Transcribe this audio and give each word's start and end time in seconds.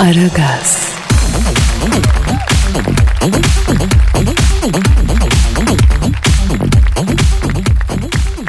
Aragaz, 0.00 0.92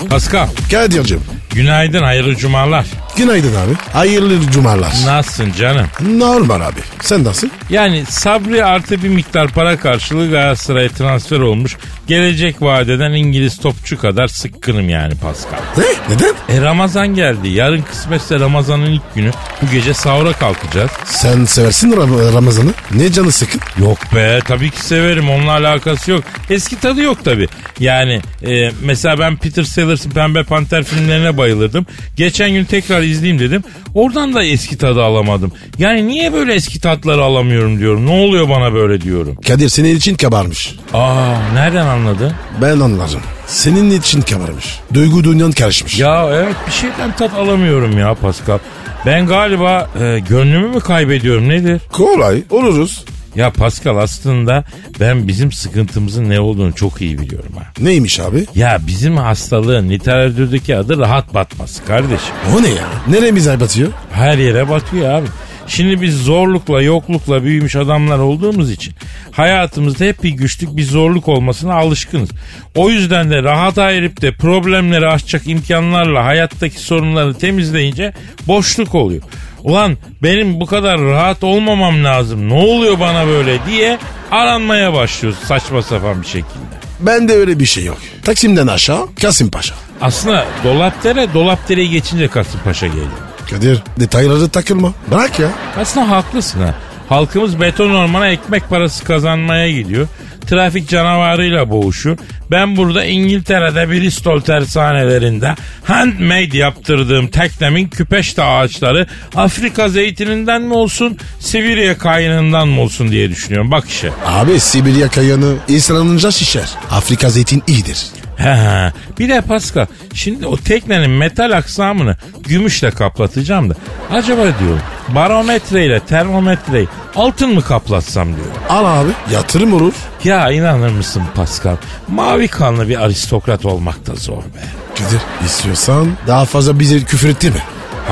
Pascal, 0.10 0.48
Kadir'cim. 0.72 1.22
günaydın, 1.54 2.04
hayırlı 2.04 2.36
cumalar. 2.36 2.86
Günaydın 3.18 3.56
abi. 3.56 3.74
Hayırlı 3.94 4.52
cumalar. 4.52 4.94
Nasılsın 5.06 5.52
canım? 5.60 5.88
Normal 6.18 6.62
abi. 6.62 6.80
Sen 7.02 7.24
nasıl? 7.24 7.48
Yani 7.70 8.04
Sabri 8.10 8.66
artı 8.66 9.04
bir 9.04 9.10
miktar 9.10 9.48
para 9.48 9.78
karşılığı 9.78 10.32
Galatasaray'a 10.32 10.90
transfer 10.90 11.40
olmuş. 11.40 11.78
Gelecek 12.08 12.62
vadeden 12.62 13.12
İngiliz 13.12 13.58
topçu 13.58 13.98
kadar 14.00 14.28
sıkkınım 14.28 14.90
yani 14.90 15.14
Pascal. 15.16 15.58
Ne? 15.78 16.16
Neden? 16.16 16.34
E 16.58 16.62
Ramazan 16.62 17.08
geldi. 17.16 17.50
Yarın 17.50 17.82
kısmetse 17.82 18.40
Ramazan'ın 18.40 18.86
ilk 18.92 19.16
günü. 19.16 19.32
Bu 19.62 19.72
gece 19.72 19.94
sahura 19.94 20.34
kalkacağız. 20.34 20.92
Sen 21.06 21.46
seversin 21.46 21.92
Ram- 21.92 22.34
Ramazan'ı. 22.34 22.72
Ne 22.92 23.12
canı 23.12 23.32
sıkın? 23.32 23.62
Yok 23.82 23.98
be 24.16 24.40
tabii 24.48 24.70
ki 24.70 24.82
severim. 24.82 25.30
Onunla 25.30 25.52
alakası 25.52 26.12
yok. 26.12 26.24
Eski 26.50 26.80
tadı 26.80 27.02
yok 27.02 27.18
tabii. 27.26 27.48
Yani 27.80 28.22
e, 28.48 28.72
mesela 28.82 29.20
ben 29.20 29.38
Peter 29.38 29.64
Sellers'ın 29.64 30.10
Pembe 30.12 30.44
Panter 30.44 30.84
filmlerine 30.84 31.38
bayılırdım. 31.38 31.86
Geçen 32.18 32.52
gün 32.52 32.66
tekrar 32.66 33.03
izleyeyim 33.04 33.40
dedim. 33.40 33.64
Oradan 33.94 34.34
da 34.34 34.44
eski 34.44 34.78
tadı 34.78 35.04
alamadım. 35.04 35.52
Yani 35.78 36.08
niye 36.08 36.34
böyle 36.34 36.54
eski 36.54 36.82
tatları 36.82 37.24
alamıyorum 37.24 37.80
diyorum. 37.80 38.06
Ne 38.06 38.12
oluyor 38.12 38.50
bana 38.50 38.74
böyle 38.74 39.02
diyorum. 39.02 39.36
Kadir 39.48 39.70
senin 39.70 39.96
için 39.96 40.16
kabarmış. 40.16 40.76
Aa 40.94 41.36
nereden 41.54 41.86
anladın? 41.86 42.34
Ben 42.62 42.80
anlarım. 42.80 43.22
Senin 43.48 43.92
için 44.00 44.22
kabarmış. 44.22 44.80
Duygu 44.94 45.24
dünyan 45.24 45.52
karışmış. 45.52 46.00
Ya 46.00 46.30
evet 46.34 46.56
bir 46.68 46.72
şeyden 46.72 47.16
tat 47.18 47.34
alamıyorum 47.34 47.98
ya 47.98 48.14
Pascal. 48.14 48.60
Ben 49.06 49.28
galiba 49.28 49.90
e, 50.02 50.20
gönlümü 50.20 50.68
mü 50.68 50.80
kaybediyorum 50.80 51.50
nedir? 51.50 51.82
Kolay. 51.92 52.44
Oluruz. 52.50 53.06
Ya 53.36 53.52
Pascal 53.52 53.98
aslında 53.98 54.64
ben 55.00 55.28
bizim 55.28 55.52
sıkıntımızın 55.52 56.30
ne 56.30 56.40
olduğunu 56.40 56.74
çok 56.74 57.02
iyi 57.02 57.20
biliyorum 57.20 57.52
ha. 57.58 57.64
Neymiş 57.80 58.20
abi? 58.20 58.46
Ya 58.56 58.80
bizim 58.88 59.18
hastalığın 59.18 59.90
literatürdeki 59.90 60.78
adı 60.78 60.98
rahat 61.00 61.34
batması 61.34 61.86
kardeşim. 61.86 62.36
O 62.58 62.64
ne 62.64 62.70
ya? 62.70 62.88
Neremize 63.08 63.60
batıyor? 63.60 63.90
Her 64.12 64.38
yere 64.38 64.70
batıyor 64.70 65.10
abi. 65.14 65.28
Şimdi 65.68 66.02
biz 66.02 66.24
zorlukla 66.24 66.82
yoklukla 66.82 67.44
büyümüş 67.44 67.76
adamlar 67.76 68.20
olduğumuz 68.20 68.72
için 68.72 68.94
hayatımızda 69.32 70.06
hep 70.06 70.24
bir 70.24 70.30
güçlük 70.30 70.78
bir 70.78 70.84
zorluk 70.84 71.28
olmasına 71.28 71.74
alışkınız. 71.74 72.30
O 72.76 72.90
yüzden 72.90 73.32
de 73.32 73.44
rahat 73.44 73.78
ayırıp 73.78 74.22
de 74.22 74.32
problemleri 74.32 75.08
aşacak 75.08 75.48
imkanlarla 75.48 76.26
hayattaki 76.26 76.80
sorunları 76.80 77.34
temizleyince 77.34 78.14
boşluk 78.48 78.96
oluyor. 78.96 79.24
Ulan 79.64 79.98
benim 80.24 80.60
bu 80.60 80.66
kadar 80.66 81.02
rahat 81.02 81.44
olmamam 81.44 82.04
lazım 82.04 82.50
ne 82.50 82.54
oluyor 82.54 83.00
bana 83.00 83.28
böyle 83.28 83.66
diye 83.66 83.98
aranmaya 84.32 84.94
başlıyoruz 84.94 85.40
saçma 85.40 85.82
sapan 85.82 86.22
bir 86.22 86.28
şekilde. 86.28 86.74
Bende 87.00 87.34
öyle 87.34 87.60
bir 87.60 87.66
şey 87.66 87.84
yok. 87.84 87.98
Taksim'den 88.26 88.68
aşağı 88.68 89.08
Kasım 89.22 89.52
Paşa. 89.52 89.76
Aslında 90.02 90.46
Dolapdere 90.64 91.34
Dolapdere'yi 91.34 91.90
geçince 91.90 92.28
Kasımpaşa 92.28 92.88
geliyor. 92.88 93.08
Kadir 93.50 93.84
detayları 94.00 94.50
takılma. 94.50 94.94
Bırak 95.12 95.40
ya. 95.40 95.48
Aslında 95.82 96.10
haklısın 96.10 96.62
ha. 96.62 96.76
Halkımız 97.10 97.62
beton 97.62 97.90
ormana 97.94 98.28
ekmek 98.28 98.70
parası 98.70 99.04
kazanmaya 99.04 99.72
gidiyor. 99.72 100.08
Trafik 100.54 100.90
canavarıyla 100.90 101.70
boğuşuyor. 101.70 102.18
Ben 102.52 102.78
burada 102.78 103.06
İngiltere'de 103.06 103.92
Bristol 103.92 104.42
tersanelerinde 104.42 105.56
handmade 105.84 106.58
yaptırdığım 106.58 107.28
teknemin 107.28 107.88
küpeşte 107.88 108.44
ağaçları 108.44 109.08
Afrika 109.36 109.90
zeytininden 109.90 110.62
mi 110.62 110.74
olsun 110.74 111.18
Sibirya 111.40 111.98
kayınından 111.98 112.68
mı 112.68 112.82
olsun 112.82 113.12
diye 113.12 113.30
düşünüyorum. 113.30 113.72
Bak 113.72 113.90
işe. 113.90 114.12
Abi 114.26 114.60
Sibirya 114.60 115.08
kayanı 115.08 115.56
ıslanınca 115.70 116.32
şişer. 116.32 116.70
Afrika 116.92 117.30
zeytin 117.30 117.64
iyidir. 117.68 118.06
He 118.38 118.56
he. 118.56 118.92
Bir 119.20 119.30
de 119.30 119.42
Pascal 119.42 119.86
şimdi 120.14 120.48
o 120.48 120.58
teknenin 120.58 121.12
metal 121.12 121.52
aksamını 121.52 122.18
gümüşle 122.48 122.92
kaplatacağım 122.92 123.70
da 123.70 123.76
acaba 124.12 124.42
diyorum 124.42 124.82
barometreyle 125.10 126.00
termometreyi 126.00 126.88
altın 127.16 127.54
mı 127.54 127.62
kaplatsam 127.62 128.28
diyorum. 128.36 128.54
Al 128.70 128.86
abi 128.86 129.10
yatırım 129.34 129.74
olur. 129.74 129.94
Ya 130.24 130.52
inanır 130.52 130.90
mısın 130.92 131.24
Pascal? 131.36 131.76
Mavi 132.08 132.48
kanlı 132.48 132.90
bir 132.90 133.02
aristokrat 133.04 133.66
olmak 133.66 134.08
da 134.08 134.16
zor 134.16 134.38
be. 134.38 134.64
Kadir 134.96 135.22
istiyorsan 135.46 136.08
daha 136.28 136.46
fazla 136.46 136.80
bize 136.80 137.04
küfür 137.04 137.30
etti 137.30 137.50
mi? 137.52 137.62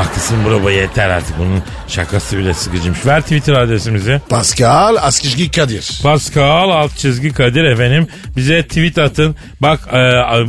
Haklısın 0.01 0.45
bro 0.45 0.69
yeter 0.69 1.09
artık 1.09 1.39
bunun 1.39 1.61
şakası 1.87 2.37
bile 2.37 2.53
sıkıcıymış. 2.53 3.05
Ver 3.05 3.21
Twitter 3.21 3.53
adresimizi. 3.53 4.21
Pascal 4.29 4.95
Askışki 4.95 5.51
Kadir. 5.51 5.99
Pascal 6.03 6.69
alt 6.69 6.97
çizgi 6.97 7.33
Kadir 7.33 7.63
efendim 7.63 8.07
bize 8.37 8.63
tweet 8.63 8.97
atın. 8.97 9.35
Bak 9.61 9.79
e, 9.93 9.97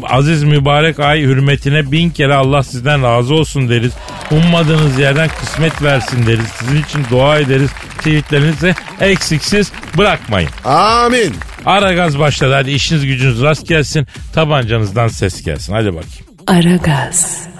aziz 0.09 0.43
mübarek 0.43 1.01
ay 1.01 1.21
hürmetine 1.21 1.93
bin 1.93 2.11
kere 2.11 2.35
Allah 2.35 2.63
sizden 2.63 3.03
razı 3.03 3.35
olsun 3.35 3.69
deriz. 3.69 3.93
Ummadığınız 4.31 4.99
yerden 4.99 5.31
kısmet 5.41 5.83
versin 5.83 6.27
deriz. 6.27 6.47
Sizin 6.59 6.83
için 6.83 7.05
dua 7.11 7.39
ederiz. 7.39 7.71
Tweetlerinizi 7.99 8.75
eksiksiz 9.01 9.73
bırakmayın. 9.99 10.51
Amin. 10.65 11.35
Ara 11.67 11.93
gaz 11.93 12.19
başladı 12.19 12.55
hadi 12.55 12.71
işiniz 12.71 13.07
gücünüz 13.07 13.43
rast 13.43 13.69
gelsin. 13.69 14.07
Tabancanızdan 14.35 15.09
ses 15.09 15.43
gelsin 15.43 15.73
hadi 15.73 15.87
bakayım. 15.87 16.27
Aragaz, 16.47 17.52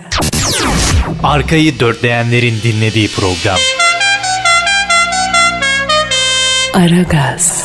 Arkayı 1.23 1.81
dörtleyenlerin 1.81 2.55
dinlediği 2.63 3.09
program. 3.09 3.59
Aragaz, 6.75 7.65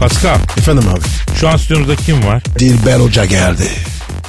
Pascal 0.00 0.38
Efendim 0.58 0.84
abi. 0.88 1.00
şu 1.40 1.48
an 1.48 1.56
stüdyomuzda 1.56 1.96
kim 1.96 2.26
var? 2.26 2.42
Dilber 2.58 2.96
Hoca 3.00 3.24
geldi. 3.24 3.62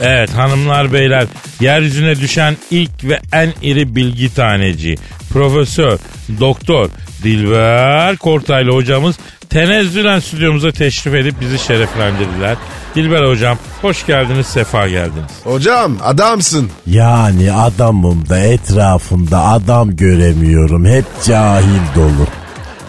Evet 0.02 0.30
hanımlar 0.34 0.94
beyler 0.94 1.26
yeryüzüne 1.60 2.16
düşen 2.16 2.58
ilk 2.72 3.04
ve 3.04 3.20
en 3.34 3.54
iri 3.62 3.96
bilgi 3.96 4.34
taneci 4.34 4.96
Profesör 5.34 6.00
Doktor 6.40 6.90
Dilber 7.24 8.18
Kortaylı 8.18 8.72
hocamız 8.72 9.16
tenezzülen 9.50 10.20
stüdyomuza 10.20 10.72
teşrif 10.72 11.14
edip 11.14 11.42
bizi 11.42 11.60
şereflendirdiler. 11.60 12.58
Dilber 12.96 13.30
hocam 13.30 13.58
hoş 13.82 14.06
geldiniz 14.06 14.48
sefa 14.48 14.88
geldiniz. 14.88 15.32
Hocam 15.44 15.98
adamsın. 16.04 16.70
Yani 16.88 17.54
adamım 17.54 18.30
da 18.30 18.40
etrafımda 18.40 19.44
adam 19.44 19.96
göremiyorum. 19.96 20.86
Hep 20.86 21.06
cahil 21.26 21.96
dolu. 21.96 22.28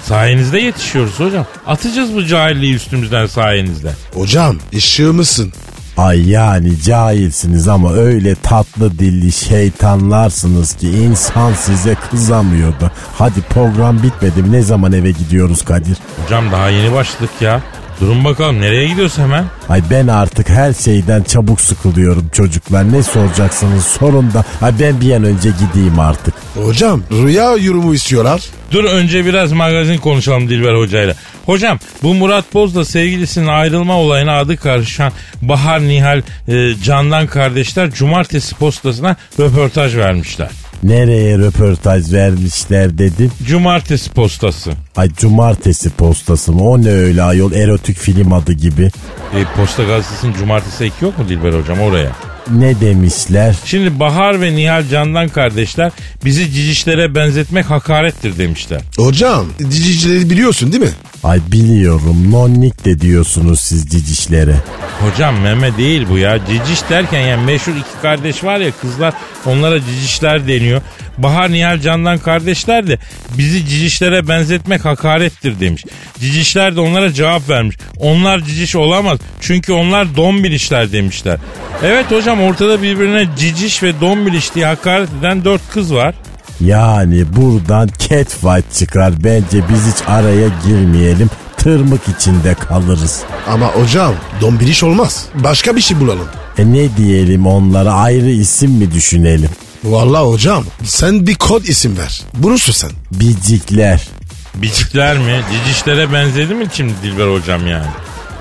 Sayenizde 0.04 0.58
yetişiyoruz 0.60 1.20
hocam. 1.20 1.46
Atacağız 1.66 2.14
bu 2.14 2.26
cahilliği 2.26 2.74
üstümüzden 2.74 3.26
sayenizde. 3.26 3.92
Hocam 4.14 4.56
ışığımızsın. 4.74 5.52
Ay 5.98 6.30
yani 6.30 6.82
cahilsiniz 6.82 7.68
ama 7.68 7.92
öyle 7.92 8.34
tatlı 8.34 8.98
dilli 8.98 9.32
şeytanlarsınız 9.32 10.74
ki 10.74 10.88
insan 10.88 11.52
size 11.52 11.96
kızamıyordu. 12.10 12.90
Hadi 13.18 13.40
program 13.40 14.02
bitmedi 14.02 14.42
mi? 14.42 14.52
Ne 14.52 14.62
zaman 14.62 14.92
eve 14.92 15.10
gidiyoruz 15.10 15.64
Kadir? 15.64 15.96
Hocam 16.24 16.52
daha 16.52 16.68
yeni 16.70 16.92
başladık 16.94 17.30
ya. 17.40 17.60
Durun 18.00 18.24
bakalım 18.24 18.60
nereye 18.60 18.88
gidiyoruz 18.88 19.18
hemen? 19.18 19.44
Ay 19.68 19.82
ben 19.90 20.06
artık 20.06 20.48
her 20.48 20.72
şeyden 20.72 21.22
çabuk 21.22 21.60
sıkılıyorum 21.60 22.28
çocuklar. 22.32 22.92
Ne 22.92 23.02
soracaksınız 23.02 23.84
sorun 23.84 24.32
da. 24.34 24.44
Ay 24.62 24.72
ben 24.80 25.00
bir 25.00 25.12
an 25.12 25.24
önce 25.24 25.50
gideyim 25.50 25.98
artık. 26.00 26.34
Hocam 26.54 27.02
rüya 27.10 27.56
yorumu 27.56 27.94
istiyorlar. 27.94 28.42
Dur 28.70 28.84
önce 28.84 29.24
biraz 29.24 29.52
magazin 29.52 29.98
konuşalım 29.98 30.48
Dilber 30.48 30.74
Hoca'yla. 30.74 31.14
Hocam 31.48 31.78
bu 32.02 32.14
Murat 32.14 32.54
Boz'la 32.54 32.84
sevgilisinin 32.84 33.46
ayrılma 33.46 33.96
olayına 33.96 34.38
adı 34.38 34.56
karışan 34.56 35.12
Bahar 35.42 35.80
Nihal 35.80 36.22
e, 36.48 36.74
Candan 36.84 37.26
kardeşler 37.26 37.90
cumartesi 37.90 38.54
postasına 38.54 39.16
röportaj 39.40 39.96
vermişler. 39.96 40.48
Nereye 40.82 41.38
röportaj 41.38 42.12
vermişler 42.12 42.98
dedin? 42.98 43.32
Cumartesi 43.46 44.10
postası. 44.10 44.72
Ay 44.96 45.08
cumartesi 45.16 45.90
postası 45.90 46.52
mı? 46.52 46.68
O 46.68 46.82
ne 46.82 46.90
öyle 46.90 47.22
ayol 47.22 47.52
erotik 47.52 47.98
film 47.98 48.32
adı 48.32 48.52
gibi. 48.52 48.90
E, 49.34 49.44
Posta 49.56 49.82
Gazetesi'nin 49.82 50.32
cumartesi 50.32 50.84
eki 50.84 51.04
yok 51.04 51.18
mu 51.18 51.28
Dilber 51.28 51.52
hocam 51.52 51.80
oraya? 51.80 52.12
Ne 52.54 52.80
demişler? 52.80 53.56
Şimdi 53.64 54.00
Bahar 54.00 54.40
ve 54.40 54.56
Nihal 54.56 54.88
Candan 54.88 55.28
kardeşler 55.28 55.92
bizi 56.24 56.52
cicişlere 56.52 57.14
benzetmek 57.14 57.70
hakarettir 57.70 58.38
demişler. 58.38 58.80
Hocam 58.96 59.46
dicicileri 59.58 60.30
biliyorsun 60.30 60.72
değil 60.72 60.82
mi? 60.82 60.90
Ay 61.24 61.40
biliyorum 61.52 62.32
nonnik 62.32 62.84
de 62.84 63.00
diyorsunuz 63.00 63.60
siz 63.60 63.86
cicişlere. 63.90 64.56
Hocam 65.00 65.40
meme 65.40 65.76
değil 65.76 66.06
bu 66.10 66.18
ya. 66.18 66.38
Ciciş 66.46 66.90
derken 66.90 67.20
yani 67.20 67.44
meşhur 67.44 67.72
iki 67.72 68.02
kardeş 68.02 68.44
var 68.44 68.58
ya 68.58 68.70
kızlar 68.80 69.14
onlara 69.46 69.80
cicişler 69.80 70.48
deniyor. 70.48 70.82
Bahar 71.18 71.52
Nihal 71.52 71.80
Candan 71.80 72.18
kardeşler 72.18 72.86
de 72.86 72.98
bizi 73.38 73.66
cicişlere 73.66 74.28
benzetmek 74.28 74.84
hakarettir 74.84 75.60
demiş. 75.60 75.84
Cicişler 76.20 76.76
de 76.76 76.80
onlara 76.80 77.12
cevap 77.12 77.48
vermiş. 77.48 77.76
Onlar 77.98 78.40
ciciş 78.40 78.76
olamaz 78.76 79.18
çünkü 79.40 79.72
onlar 79.72 80.16
dombilişler 80.16 80.92
demişler. 80.92 81.38
Evet 81.84 82.10
hocam 82.10 82.40
ortada 82.40 82.82
birbirine 82.82 83.28
ciciş 83.38 83.82
ve 83.82 84.00
dombiliş 84.00 84.54
diye 84.54 84.66
hakaret 84.66 85.08
eden 85.20 85.44
dört 85.44 85.70
kız 85.70 85.94
var. 85.94 86.14
Yani 86.60 87.24
buradan 87.36 87.88
catfight 87.98 88.74
çıkar. 88.74 89.12
Bence 89.24 89.62
biz 89.68 89.94
hiç 89.94 90.08
araya 90.08 90.48
girmeyelim. 90.66 91.30
Tırmık 91.56 92.00
içinde 92.08 92.54
kalırız. 92.54 93.20
Ama 93.48 93.66
hocam 93.66 94.14
dombiliş 94.40 94.82
olmaz. 94.82 95.26
Başka 95.34 95.76
bir 95.76 95.80
şey 95.80 96.00
bulalım. 96.00 96.28
E 96.58 96.72
ne 96.72 96.96
diyelim 96.96 97.46
onlara 97.46 97.92
ayrı 97.92 98.30
isim 98.30 98.70
mi 98.70 98.92
düşünelim? 98.92 99.50
Vallahi 99.84 100.26
hocam 100.26 100.64
sen 100.84 101.26
bir 101.26 101.34
kod 101.34 101.64
isim 101.64 101.98
ver. 101.98 102.22
Bulursun 102.34 102.72
sen. 102.72 102.90
Bicikler. 103.12 104.08
Bicikler 104.54 105.18
mi? 105.18 105.40
Cicişlere 105.52 106.12
benzedi 106.12 106.54
mi 106.54 106.66
şimdi 106.72 106.92
Dilber 107.02 107.32
hocam 107.32 107.66
yani? 107.66 107.86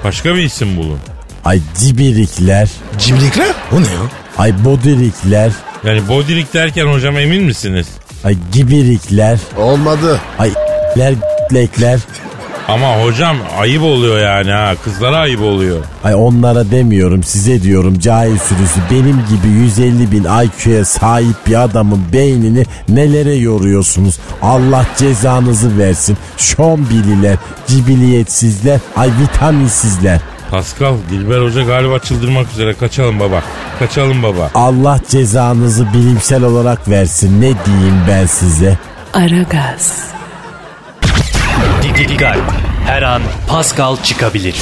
Başka 0.04 0.36
bir 0.36 0.44
isim 0.44 0.78
bulun. 0.78 1.00
Ay 1.46 1.60
cibirikler. 1.80 2.70
Cimrikler? 3.00 3.48
O 3.72 3.82
ne 3.82 3.86
ya? 3.88 4.00
Ay 4.38 4.66
bodirikler. 4.66 5.52
Yani 5.84 6.08
bodilik 6.08 6.54
derken 6.54 6.86
hocam 6.88 7.18
emin 7.18 7.44
misiniz? 7.44 7.88
Ay 8.24 8.38
gibirikler. 8.54 9.40
Olmadı. 9.58 10.22
Ay 10.40 10.52
ler 10.98 11.14
lekler. 11.54 12.00
Ama 12.68 13.04
hocam 13.04 13.38
ayıp 13.60 13.84
oluyor 13.84 14.20
yani 14.20 14.52
ha. 14.52 14.74
Kızlara 14.84 15.18
ayıp 15.18 15.42
oluyor. 15.42 15.78
Ay 16.04 16.16
onlara 16.16 16.72
demiyorum 16.72 17.24
size 17.24 17.62
diyorum 17.64 18.00
cahil 18.00 18.38
sürüsü 18.38 18.80
benim 18.92 19.24
gibi 19.30 19.48
150 19.48 20.12
bin 20.12 20.24
IQ'ya 20.24 20.86
sahip 20.86 21.36
bir 21.48 21.64
adamın 21.64 22.02
beynini 22.14 22.66
nelere 22.90 23.36
yoruyorsunuz? 23.36 24.20
Allah 24.42 24.86
cezanızı 24.98 25.78
versin. 25.78 26.18
Şombililer, 26.38 27.38
cibiliyetsizler, 27.68 28.80
ay 28.96 29.10
vitaminsizler. 29.22 30.20
Pascal, 30.52 30.94
Dilber 31.12 31.42
Hoca 31.42 31.64
galiba 31.64 32.00
çıldırmak 32.00 32.52
üzere. 32.52 32.74
Kaçalım 32.74 33.20
baba. 33.20 33.42
Kaçalım 33.80 34.24
baba. 34.24 34.52
Allah 34.56 35.00
cezanızı 35.10 35.94
bilimsel 35.94 36.44
olarak 36.44 36.90
versin. 36.90 37.42
Ne 37.42 37.54
diyeyim 37.66 38.02
ben 38.10 38.26
size? 38.26 38.78
Aragaz, 39.14 40.04
Dikkat. 41.98 42.38
Her 42.86 43.02
an 43.02 43.22
Pascal 43.48 43.98
çıkabilir. 44.04 44.56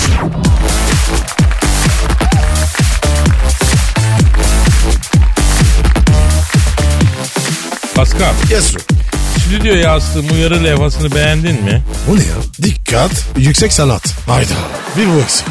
Pascal, 7.95 8.33
Yes 8.49 8.63
sir. 8.71 8.81
stüdyoya 9.39 9.93
astığım 9.93 10.25
uyarı 10.31 10.63
levhasını 10.63 11.15
beğendin 11.15 11.63
mi? 11.63 11.81
O 12.11 12.15
ne 12.15 12.19
ya? 12.19 12.35
Dikkat. 12.63 13.11
Yüksek 13.37 13.73
sanat. 13.73 14.13
Hayda. 14.27 14.53
Bir 14.97 15.07
bu 15.07 15.19
eksik. 15.23 15.47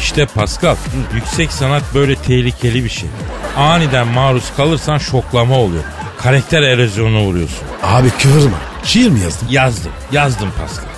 İşte 0.00 0.26
Pascal, 0.26 0.76
yüksek 1.14 1.52
sanat 1.52 1.82
böyle 1.94 2.14
tehlikeli 2.16 2.84
bir 2.84 2.88
şey. 2.88 3.08
Aniden 3.56 4.06
maruz 4.06 4.44
kalırsan 4.56 4.98
şoklama 4.98 5.58
oluyor. 5.58 5.84
Karakter 6.18 6.62
erozyonuna 6.62 7.22
uğruyorsun. 7.24 7.58
Abi 7.82 8.10
kıvırma. 8.22 8.56
Şiir 8.84 9.10
mi 9.10 9.20
yazdın? 9.20 9.48
Yazdım, 9.50 9.92
yazdım 10.12 10.48
Pascal. 10.60 10.93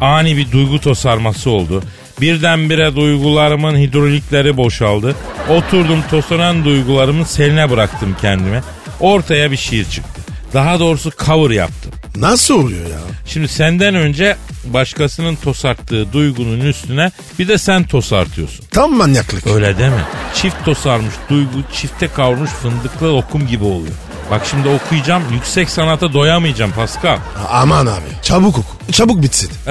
Ani 0.00 0.36
bir 0.36 0.52
duygu 0.52 0.80
tosarması 0.80 1.50
oldu. 1.50 1.82
Birdenbire 2.20 2.96
duygularımın 2.96 3.76
hidrolikleri 3.76 4.56
boşaldı. 4.56 5.16
Oturdum 5.50 6.02
tosaran 6.10 6.64
duygularımın 6.64 7.24
seline 7.24 7.70
bıraktım 7.70 8.16
kendime. 8.20 8.62
Ortaya 9.00 9.50
bir 9.50 9.56
şiir 9.56 9.84
çıktı. 9.84 10.20
Daha 10.54 10.80
doğrusu 10.80 11.10
cover 11.24 11.50
yaptım. 11.50 11.92
Nasıl 12.16 12.54
oluyor 12.54 12.90
ya? 12.90 12.98
Şimdi 13.26 13.48
senden 13.48 13.94
önce 13.94 14.36
başkasının 14.64 15.36
tosarttığı 15.36 16.12
duygunun 16.12 16.60
üstüne 16.60 17.10
bir 17.38 17.48
de 17.48 17.58
sen 17.58 17.84
tosartıyorsun. 17.84 18.64
Tam 18.70 18.96
manyaklık. 18.96 19.46
Öyle 19.46 19.78
deme. 19.78 20.00
Çift 20.34 20.64
tosarmış 20.64 21.14
duygu 21.30 21.58
çifte 21.72 22.08
kavrulmuş 22.08 22.50
fındıklı 22.50 23.16
lokum 23.16 23.46
gibi 23.46 23.64
oluyor. 23.64 23.94
Bak 24.30 24.42
şimdi 24.50 24.68
okuyacağım 24.68 25.22
yüksek 25.32 25.70
sanata 25.70 26.12
doyamayacağım 26.12 26.72
Pascal. 26.72 27.18
Aman 27.50 27.86
abi. 27.86 28.22
Çabuk 28.22 28.58
oku. 28.58 28.92
Çabuk 28.92 29.22
bitsin. 29.22 29.50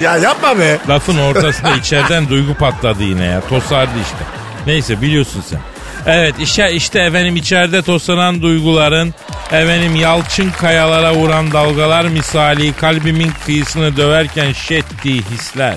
Ya 0.00 0.16
yapma 0.16 0.58
be. 0.58 0.78
Lafın 0.88 1.18
ortasında 1.18 1.76
içeriden 1.76 2.28
duygu 2.28 2.54
patladı 2.54 3.02
yine 3.02 3.24
ya. 3.24 3.40
Tosardı 3.40 3.90
işte. 4.02 4.24
Neyse 4.66 5.02
biliyorsun 5.02 5.44
sen. 5.50 5.60
Evet 6.06 6.34
işte, 6.40 6.72
işte 6.72 7.00
efendim 7.00 7.36
içeride 7.36 7.82
toslanan 7.82 8.42
duyguların 8.42 9.14
efendim 9.46 9.96
yalçın 9.96 10.50
kayalara 10.50 11.14
vuran 11.14 11.52
dalgalar 11.52 12.04
misali 12.04 12.72
kalbimin 12.72 13.32
kıyısını 13.46 13.96
döverken 13.96 14.52
şettiği 14.52 15.22
hisler. 15.22 15.76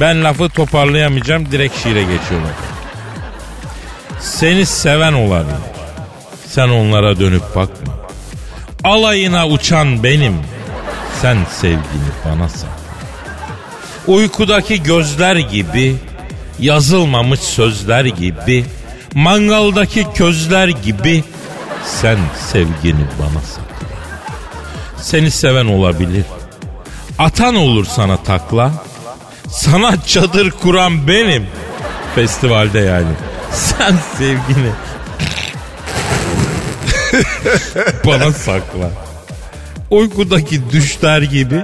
Ben 0.00 0.24
lafı 0.24 0.48
toparlayamayacağım 0.48 1.52
direkt 1.52 1.82
şiire 1.82 2.00
geçiyorum. 2.02 2.48
Seni 4.20 4.66
seven 4.66 5.12
olabilir. 5.12 5.73
Sen 6.54 6.68
onlara 6.68 7.20
dönüp 7.20 7.42
bakma. 7.54 7.94
Alayına 8.84 9.48
uçan 9.48 10.02
benim. 10.02 10.34
Sen 11.22 11.38
sevgini 11.60 12.10
bana 12.24 12.48
sakla. 12.48 12.68
Uykudaki 14.06 14.82
gözler 14.82 15.36
gibi, 15.36 15.96
yazılmamış 16.58 17.40
sözler 17.40 18.04
gibi, 18.04 18.64
mangaldaki 19.14 20.06
közler 20.14 20.68
gibi 20.68 21.24
sen 21.86 22.18
sevgini 22.52 23.04
bana 23.18 23.40
sakla. 23.42 23.88
Seni 25.00 25.30
seven 25.30 25.66
olabilir. 25.66 26.24
Atan 27.18 27.54
olur 27.54 27.84
sana 27.84 28.16
takla. 28.16 28.72
Sana 29.50 30.02
çadır 30.06 30.50
kuran 30.50 31.08
benim. 31.08 31.46
Festivalde 32.14 32.78
yani. 32.78 33.12
Sen 33.52 33.94
sevgini 34.18 34.70
bana 38.06 38.32
sakla. 38.32 38.90
Uykudaki 39.90 40.70
düşler 40.70 41.22
gibi, 41.22 41.62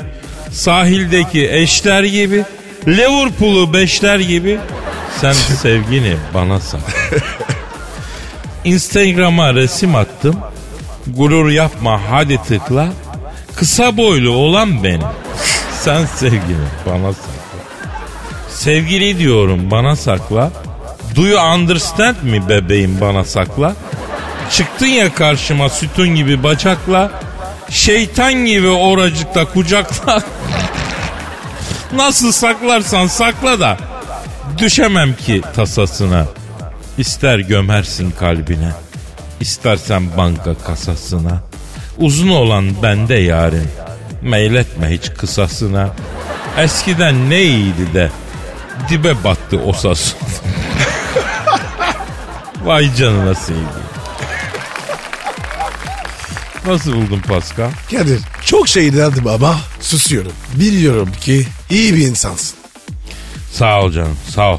sahildeki 0.53 1.51
eşler 1.51 2.05
gibi, 2.05 2.45
Liverpool'u 2.89 3.75
beşler 3.75 4.21
gibi 4.21 4.59
sen 5.21 5.33
sevgini 5.33 6.17
bana 6.35 6.61
sakla. 6.61 7.19
Instagram'a 8.65 9.55
resim 9.55 9.95
attım. 9.95 10.37
Gurur 11.07 11.51
yapma 11.51 12.01
hadi 12.11 12.43
tıkla. 12.43 12.89
Kısa 13.57 13.97
boylu 13.97 14.31
olan 14.31 14.85
benim. 14.85 15.07
Sen 15.81 16.07
sevgini 16.07 16.69
bana 16.87 17.13
sakla. 17.13 17.41
Sevgili 18.49 19.19
diyorum 19.19 19.71
bana 19.71 19.97
sakla. 19.97 20.51
Do 21.17 21.27
you 21.27 21.41
understand 21.55 22.17
mi 22.23 22.49
bebeğim 22.49 23.01
bana 23.01 23.25
sakla? 23.25 23.75
Çıktın 24.53 24.87
ya 24.87 25.15
karşıma 25.15 25.69
sütun 25.69 26.09
gibi 26.09 26.43
bacakla. 26.43 27.11
Şeytan 27.71 28.33
gibi 28.33 28.69
oracıkta 28.69 29.45
kucakla. 29.45 30.23
Nasıl 31.95 32.33
saklarsan 32.33 33.07
sakla 33.07 33.61
da 33.61 33.77
düşemem 34.59 35.15
ki 35.15 35.43
tasasına. 35.57 36.27
İster 36.99 37.39
gömersin 37.39 38.11
kalbine, 38.11 38.73
istersen 39.41 40.17
banka 40.17 40.55
kasasına. 40.67 41.41
Uzun 41.99 42.29
olan 42.29 42.83
bende 42.83 43.15
yarim, 43.15 43.71
meyletme 44.23 44.91
hiç 44.91 45.15
kısasına. 45.15 45.89
Eskiden 46.59 47.31
ne 47.31 47.43
iyiydi 47.43 47.95
de 47.95 48.11
dibe 48.89 49.25
battı 49.25 49.61
o 49.67 49.73
sas. 49.73 50.15
Vay 52.65 52.95
canına 52.95 53.35
sevdiğim. 53.35 53.80
Nasıl 56.67 56.93
buldun 56.93 57.21
Pascal? 57.29 57.71
Kadir 57.91 58.21
çok 58.45 58.69
şey 58.69 58.97
derdim 58.97 59.27
ama 59.27 59.57
susuyorum. 59.81 60.33
Biliyorum 60.55 61.09
ki 61.21 61.47
iyi 61.71 61.95
bir 61.95 62.07
insansın. 62.07 62.57
Sağ 63.53 63.81
ol 63.83 63.93
canım 63.93 64.17
sağ 64.35 64.55
ol. 64.55 64.59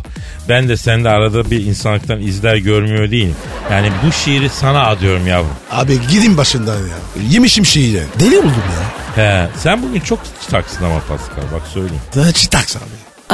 Ben 0.50 0.70
de 0.70 0.78
sende 0.78 1.10
arada 1.10 1.52
bir 1.52 1.66
insanlıktan 1.66 2.22
izler 2.22 2.56
görmüyor 2.56 3.12
değilim. 3.12 3.36
Yani 3.72 3.92
bu 4.08 4.12
şiiri 4.12 4.50
sana 4.50 4.88
adıyorum 4.88 5.28
yavrum. 5.28 5.52
Abi 5.72 6.00
gidin 6.08 6.38
başından 6.38 6.78
ya. 6.78 6.96
Yemişim 7.30 7.66
şiiri. 7.66 8.04
Deli 8.20 8.38
oldum 8.38 8.54
ya. 8.78 8.92
He, 9.16 9.50
sen 9.64 9.84
bugün 9.84 10.00
çok 10.00 10.20
taksın 10.50 10.86
ama 10.86 11.00
Pascal 11.00 11.44
bak 11.54 11.68
söyleyeyim. 11.74 12.02
Daha 12.16 12.32
çitaks 12.32 12.76
abi. 12.76 12.84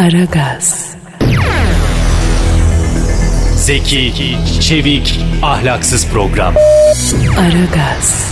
Aragaz, 0.07 0.86
Zeki, 3.55 4.38
çevik, 4.62 5.19
ahlaksız 5.43 6.07
program. 6.07 6.55
Aragaz, 7.39 8.24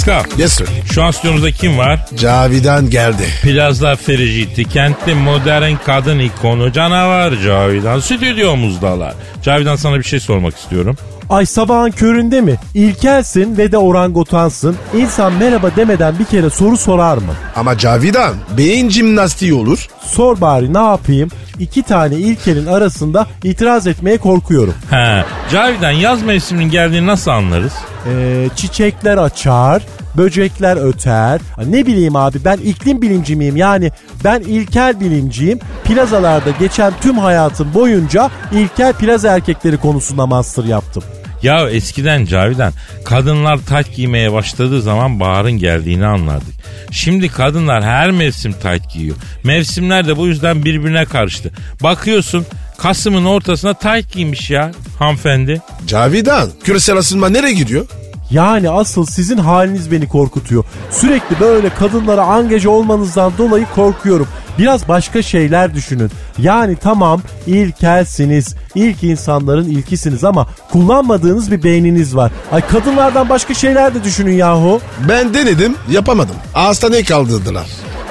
Pascal 0.00 0.24
Yes 0.38 0.52
sir. 0.52 0.66
şu 0.92 1.02
an 1.02 1.10
stüdyomuzda 1.10 1.50
kim 1.50 1.78
var? 1.78 2.00
Cavidan 2.16 2.90
geldi. 2.90 3.22
Plaza 3.42 3.96
Ferijiti, 3.96 4.64
kentli 4.64 5.14
modern 5.14 5.74
kadın 5.86 6.18
ikonu 6.18 6.72
canavar 6.72 7.34
Cavidan 7.44 8.00
stüdyomuzdalar. 8.00 9.14
Cavidan 9.42 9.76
sana 9.76 9.98
bir 9.98 10.02
şey 10.04 10.20
sormak 10.20 10.56
istiyorum. 10.56 10.96
Ay 11.30 11.46
sabahın 11.46 11.90
köründe 11.90 12.40
mi? 12.40 12.56
İlkelsin 12.74 13.56
ve 13.58 13.72
de 13.72 13.78
orangotansın. 13.78 14.76
İnsan 14.96 15.32
merhaba 15.32 15.70
demeden 15.76 16.18
bir 16.18 16.24
kere 16.24 16.50
soru 16.50 16.76
sorar 16.76 17.16
mı? 17.16 17.32
Ama 17.56 17.78
Cavidan 17.78 18.34
beyin 18.56 18.88
jimnastiği 18.90 19.54
olur. 19.54 19.86
Sor 20.00 20.40
bari 20.40 20.74
ne 20.74 20.78
yapayım? 20.78 21.28
İki 21.58 21.82
tane 21.82 22.14
ilkelin 22.14 22.66
arasında 22.66 23.26
itiraz 23.44 23.86
etmeye 23.86 24.18
korkuyorum. 24.18 24.74
He, 24.90 25.24
Cavidan 25.52 25.90
yaz 25.90 26.22
mevsiminin 26.22 26.70
geldiğini 26.70 27.06
nasıl 27.06 27.30
anlarız? 27.30 27.72
Ee, 28.06 28.48
çiçekler 28.56 29.18
açar, 29.18 29.82
böcekler 30.16 30.88
öter. 30.88 31.40
Ha, 31.56 31.62
Ne 31.66 31.86
bileyim 31.86 32.16
abi 32.16 32.38
ben 32.44 32.56
iklim 32.56 33.02
bilimci 33.02 33.36
miyim? 33.36 33.56
Yani 33.56 33.90
ben 34.24 34.40
ilkel 34.40 35.00
bilimciyim. 35.00 35.58
Plazalarda 35.84 36.50
geçen 36.60 36.92
tüm 37.00 37.18
hayatım 37.18 37.74
boyunca 37.74 38.30
ilkel 38.52 38.92
plaza 38.92 39.28
erkekleri 39.28 39.76
konusunda 39.76 40.26
master 40.26 40.64
yaptım. 40.64 41.02
Ya 41.42 41.70
eskiden 41.70 42.26
Cavidan 42.26 42.72
kadınlar 43.04 43.58
tayt 43.66 43.96
giymeye 43.96 44.32
başladığı 44.32 44.82
zaman 44.82 45.20
baharın 45.20 45.52
geldiğini 45.52 46.06
anlardık. 46.06 46.54
Şimdi 46.90 47.28
kadınlar 47.28 47.84
her 47.84 48.10
mevsim 48.10 48.52
tayt 48.52 48.92
giyiyor. 48.92 49.16
Mevsimler 49.44 50.08
de 50.08 50.16
bu 50.16 50.26
yüzden 50.26 50.64
birbirine 50.64 51.04
karıştı. 51.04 51.50
Bakıyorsun 51.82 52.46
Kasım'ın 52.78 53.24
ortasına 53.24 53.74
tayt 53.74 54.12
giymiş 54.12 54.50
ya 54.50 54.72
hanımefendi. 54.98 55.62
Cavidan 55.86 56.50
küresel 56.64 56.96
ısınma 56.96 57.28
nereye 57.28 57.52
gidiyor? 57.52 57.86
Yani 58.30 58.70
asıl 58.70 59.06
sizin 59.06 59.38
haliniz 59.38 59.92
beni 59.92 60.08
korkutuyor. 60.08 60.64
Sürekli 60.90 61.40
böyle 61.40 61.68
kadınlara 61.68 62.22
angaje 62.22 62.68
olmanızdan 62.68 63.32
dolayı 63.38 63.66
korkuyorum. 63.74 64.28
Biraz 64.58 64.88
başka 64.88 65.22
şeyler 65.22 65.74
düşünün. 65.74 66.10
Yani 66.38 66.76
tamam 66.76 67.22
ilkelsiniz, 67.46 68.54
ilk 68.74 69.02
insanların 69.02 69.70
ilkisiniz 69.70 70.24
ama 70.24 70.46
kullanmadığınız 70.72 71.52
bir 71.52 71.62
beyniniz 71.62 72.16
var. 72.16 72.32
Ay 72.52 72.66
kadınlardan 72.66 73.28
başka 73.28 73.54
şeyler 73.54 73.94
de 73.94 74.04
düşünün 74.04 74.32
yahu. 74.32 74.80
Ben 75.08 75.34
denedim 75.34 75.76
yapamadım. 75.90 76.36
Hastaneye 76.52 77.04
kaldırdılar. 77.04 77.66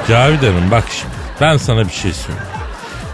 Cavidan'ım 0.07 0.71
bak 0.71 0.83
şimdi 0.91 1.13
ben 1.41 1.57
sana 1.57 1.85
bir 1.87 1.93
şey 1.93 2.13
söyleyeyim. 2.13 2.47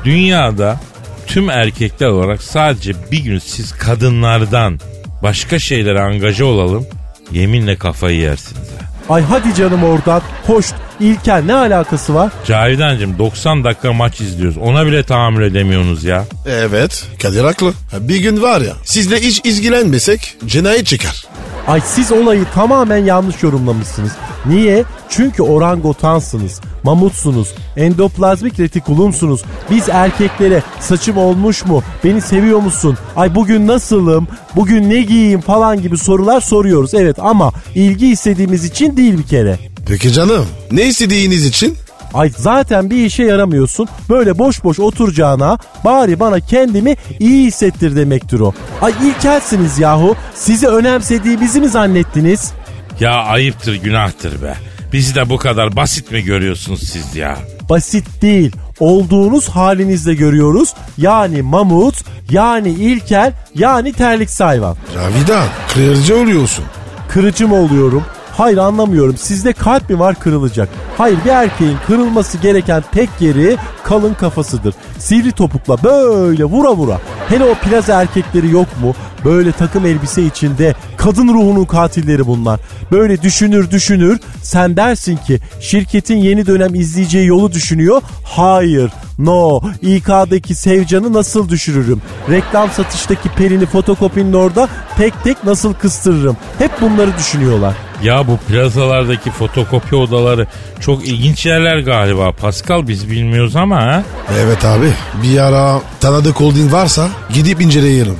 Dünyada 0.05 0.79
tüm 1.27 1.49
erkekler 1.49 2.07
olarak 2.07 2.43
sadece 2.43 2.93
bir 3.11 3.23
gün 3.23 3.39
siz 3.39 3.71
kadınlardan 3.71 4.79
başka 5.23 5.59
şeylere 5.59 6.01
angaje 6.01 6.43
olalım 6.43 6.85
yeminle 7.31 7.75
kafayı 7.75 8.17
yersiniz 8.19 8.67
ha. 8.79 8.85
Ay 9.13 9.23
hadi 9.23 9.55
canım 9.55 9.83
oradan. 9.83 10.21
Hoş 10.47 10.65
ilkel 10.99 11.43
ne 11.45 11.53
alakası 11.53 12.15
var? 12.15 12.31
Cavidancığım 12.45 13.17
90 13.19 13.63
dakika 13.63 13.93
maç 13.93 14.21
izliyoruz. 14.21 14.57
Ona 14.57 14.85
bile 14.85 15.03
tahammül 15.03 15.43
edemiyorsunuz 15.43 16.03
ya. 16.03 16.25
Evet 16.47 17.05
Kadir 17.21 17.43
haklı. 17.43 17.67
Ha, 17.91 17.97
Bir 17.99 18.17
gün 18.17 18.41
var 18.41 18.61
ya 18.61 18.73
sizle 18.83 19.19
hiç 19.19 19.41
ilgilenmesek 19.43 20.35
cinayet 20.45 20.85
çıkar. 20.87 21.25
Ay 21.67 21.81
siz 21.85 22.11
olayı 22.11 22.45
tamamen 22.53 22.97
yanlış 23.05 23.43
yorumlamışsınız. 23.43 24.11
Niye? 24.47 24.83
Çünkü 25.09 25.43
orangotansınız, 25.43 26.61
mamutsunuz, 26.83 27.53
endoplazmik 27.77 28.59
retikulumsunuz. 28.59 29.43
Biz 29.71 29.89
erkeklere 29.89 30.63
saçım 30.79 31.17
olmuş 31.17 31.65
mu, 31.65 31.83
beni 32.03 32.21
seviyor 32.21 32.59
musun, 32.59 32.97
ay 33.15 33.35
bugün 33.35 33.67
nasılım, 33.67 34.27
bugün 34.55 34.89
ne 34.89 35.01
giyeyim 35.01 35.41
falan 35.41 35.81
gibi 35.81 35.97
sorular 35.97 36.41
soruyoruz. 36.41 36.93
Evet 36.93 37.19
ama 37.19 37.51
ilgi 37.75 38.07
istediğimiz 38.11 38.65
için 38.65 38.97
değil 38.97 39.17
bir 39.17 39.23
kere. 39.27 39.59
Peki 39.87 40.11
canım 40.13 40.45
ne 40.71 40.87
istediğiniz 40.87 41.45
için? 41.45 41.77
Ay 42.13 42.31
zaten 42.37 42.89
bir 42.89 43.05
işe 43.05 43.23
yaramıyorsun. 43.23 43.87
Böyle 44.09 44.37
boş 44.37 44.63
boş 44.63 44.79
oturacağına 44.79 45.57
bari 45.85 46.19
bana 46.19 46.39
kendimi 46.39 46.95
iyi 47.19 47.47
hissettir 47.47 47.95
demektir 47.95 48.39
o. 48.39 48.53
Ay 48.81 48.93
ilkelsiniz 49.03 49.79
yahu. 49.79 50.15
Sizi 50.35 50.67
önemsediğimizi 50.67 51.61
mi 51.61 51.67
zannettiniz? 51.69 52.51
Ya 52.99 53.11
ayıptır 53.11 53.75
günahtır 53.75 54.41
be. 54.41 54.55
Bizi 54.93 55.15
de 55.15 55.29
bu 55.29 55.37
kadar 55.37 55.75
basit 55.75 56.11
mi 56.11 56.23
görüyorsunuz 56.23 56.89
siz 56.89 57.15
ya? 57.15 57.37
Basit 57.69 58.21
değil. 58.21 58.51
Olduğunuz 58.79 59.49
halinizde 59.49 60.13
görüyoruz. 60.13 60.73
Yani 60.97 61.41
mamut, 61.41 61.95
yani 62.29 62.69
ilkel, 62.69 63.33
yani 63.55 63.93
terlik 63.93 64.39
hayvan. 64.39 64.77
Cavidan 64.93 65.47
kırıcı 65.73 66.17
oluyorsun. 66.17 66.65
Kırıcı 67.09 67.47
mı 67.47 67.55
oluyorum? 67.55 68.03
Hayır 68.37 68.57
anlamıyorum. 68.57 69.17
Sizde 69.17 69.53
kalp 69.53 69.89
mi 69.89 69.99
var 69.99 70.15
kırılacak? 70.15 70.69
Hayır 70.97 71.17
bir 71.25 71.29
erkeğin 71.29 71.77
kırılması 71.87 72.37
gereken 72.37 72.83
tek 72.91 73.09
yeri 73.19 73.57
kalın 73.83 74.13
kafasıdır. 74.13 74.73
Sivri 74.99 75.31
topukla 75.31 75.83
böyle 75.83 76.43
vura 76.43 76.75
vura. 76.75 76.99
Hele 77.29 77.43
o 77.43 77.53
plaza 77.53 78.01
erkekleri 78.01 78.51
yok 78.51 78.67
mu? 78.81 78.95
Böyle 79.25 79.51
takım 79.51 79.85
elbise 79.85 80.23
içinde 80.23 80.75
kadın 81.05 81.27
ruhunun 81.27 81.65
katilleri 81.65 82.27
bunlar. 82.27 82.59
Böyle 82.91 83.21
düşünür 83.21 83.71
düşünür 83.71 84.19
sen 84.41 84.77
dersin 84.77 85.17
ki 85.17 85.39
şirketin 85.61 86.17
yeni 86.17 86.45
dönem 86.45 86.75
izleyeceği 86.75 87.27
yolu 87.27 87.51
düşünüyor. 87.51 88.01
Hayır 88.23 88.91
no 89.19 89.61
İK'daki 89.81 90.55
Sevcan'ı 90.55 91.13
nasıl 91.13 91.49
düşürürüm? 91.49 92.01
Reklam 92.29 92.69
satıştaki 92.71 93.29
Pelin'i 93.29 93.65
fotokopinin 93.65 94.33
orada 94.33 94.69
tek 94.97 95.23
tek 95.23 95.43
nasıl 95.43 95.73
kıstırırım? 95.73 96.37
Hep 96.57 96.81
bunları 96.81 97.17
düşünüyorlar. 97.17 97.73
Ya 98.03 98.27
bu 98.27 98.37
plazalardaki 98.37 99.31
fotokopi 99.31 99.95
odaları 99.95 100.47
çok 100.79 101.07
ilginç 101.07 101.45
yerler 101.45 101.79
galiba. 101.79 102.31
Pascal 102.31 102.87
biz 102.87 103.11
bilmiyoruz 103.11 103.55
ama 103.55 103.75
ha? 103.75 104.03
Evet 104.39 104.65
abi 104.65 104.93
bir 105.23 105.37
ara 105.37 105.81
tanıdık 105.99 106.35
holding 106.35 106.73
varsa 106.73 107.07
gidip 107.33 107.61
inceleyelim. 107.61 108.15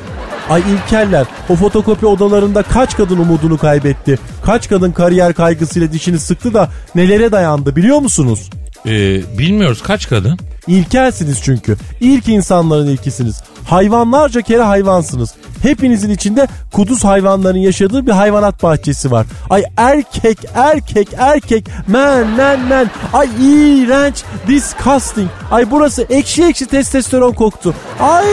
Ay 0.49 0.61
ilkeller 0.61 1.25
o 1.49 1.55
fotokopi 1.55 2.05
odalarında 2.05 2.63
kaç 2.63 2.97
kadın 2.97 3.17
umudunu 3.17 3.57
kaybetti? 3.57 4.19
Kaç 4.45 4.69
kadın 4.69 4.91
kariyer 4.91 5.33
kaygısıyla 5.33 5.91
dişini 5.91 6.19
sıktı 6.19 6.53
da 6.53 6.69
nelere 6.95 7.31
dayandı 7.31 7.75
biliyor 7.75 7.99
musunuz? 7.99 8.49
Ee, 8.85 9.21
bilmiyoruz 9.37 9.83
kaç 9.83 10.09
kadın? 10.09 10.39
İlkelsiniz 10.67 11.41
çünkü. 11.43 11.77
İlk 11.99 12.27
insanların 12.27 12.87
ilkisiniz. 12.87 13.43
Hayvanlarca 13.69 14.41
kere 14.41 14.61
hayvansınız. 14.61 15.33
Hepinizin 15.61 16.09
içinde 16.09 16.47
kuduz 16.73 17.03
hayvanların 17.03 17.57
yaşadığı 17.57 18.07
bir 18.07 18.11
hayvanat 18.11 18.63
bahçesi 18.63 19.11
var. 19.11 19.25
Ay 19.49 19.63
erkek, 19.77 20.37
erkek, 20.55 21.07
erkek, 21.17 21.67
man, 21.87 22.27
man, 22.27 22.59
man. 22.59 22.89
Ay 23.13 23.27
iğrenç, 23.39 24.23
disgusting. 24.47 25.29
Ay 25.51 25.71
burası 25.71 26.05
ekşi 26.09 26.43
ekşi 26.43 26.65
testosteron 26.65 27.33
koktu. 27.33 27.73
Ay 27.99 28.25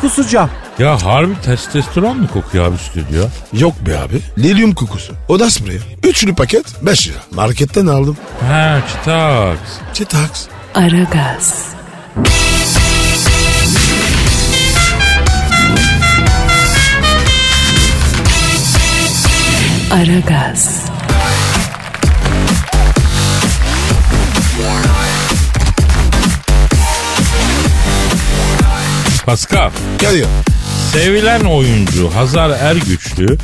kusacağım. 0.00 0.50
Ya 0.80 0.96
harbi 1.04 1.40
testosteron 1.42 2.16
mu 2.20 2.28
kokuyor 2.28 2.64
abi 2.66 2.78
stüdyo? 2.78 3.24
Yok 3.52 3.74
be 3.86 3.98
abi. 3.98 4.20
Lilyum 4.38 4.74
kokusu. 4.74 5.12
Oda 5.28 5.50
spreyi. 5.50 5.80
Üçlü 6.04 6.34
paket 6.34 6.64
5 6.86 7.08
lira. 7.08 7.18
Marketten 7.30 7.86
aldım. 7.86 8.16
Ha 8.48 8.80
çıtaks. 8.88 9.70
Çitaks. 9.94 10.46
Aragaz, 10.74 11.64
Aragaz, 19.90 20.84
Pascal. 29.26 29.70
Geliyor. 29.98 30.28
Sevilen 30.92 31.40
oyuncu 31.40 32.10
Hazar 32.14 32.50
Ergüçlü 32.50 33.38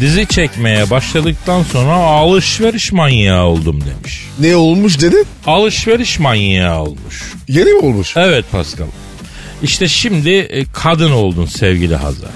dizi 0.00 0.26
çekmeye 0.26 0.90
başladıktan 0.90 1.62
sonra 1.62 1.92
alışveriş 1.92 2.92
manyağı 2.92 3.44
oldum 3.44 3.80
demiş. 3.80 4.24
Ne 4.38 4.56
olmuş 4.56 5.00
dedin? 5.00 5.26
Alışveriş 5.46 6.18
manyağı 6.18 6.82
olmuş. 6.82 7.32
Yeni 7.48 7.70
mi 7.72 7.78
olmuş? 7.78 8.16
Evet 8.16 8.44
Pascal. 8.52 8.86
İşte 9.62 9.88
şimdi 9.88 10.30
e, 10.30 10.64
kadın 10.72 11.10
oldun 11.10 11.46
sevgili 11.46 11.96
Hazar. 11.96 12.30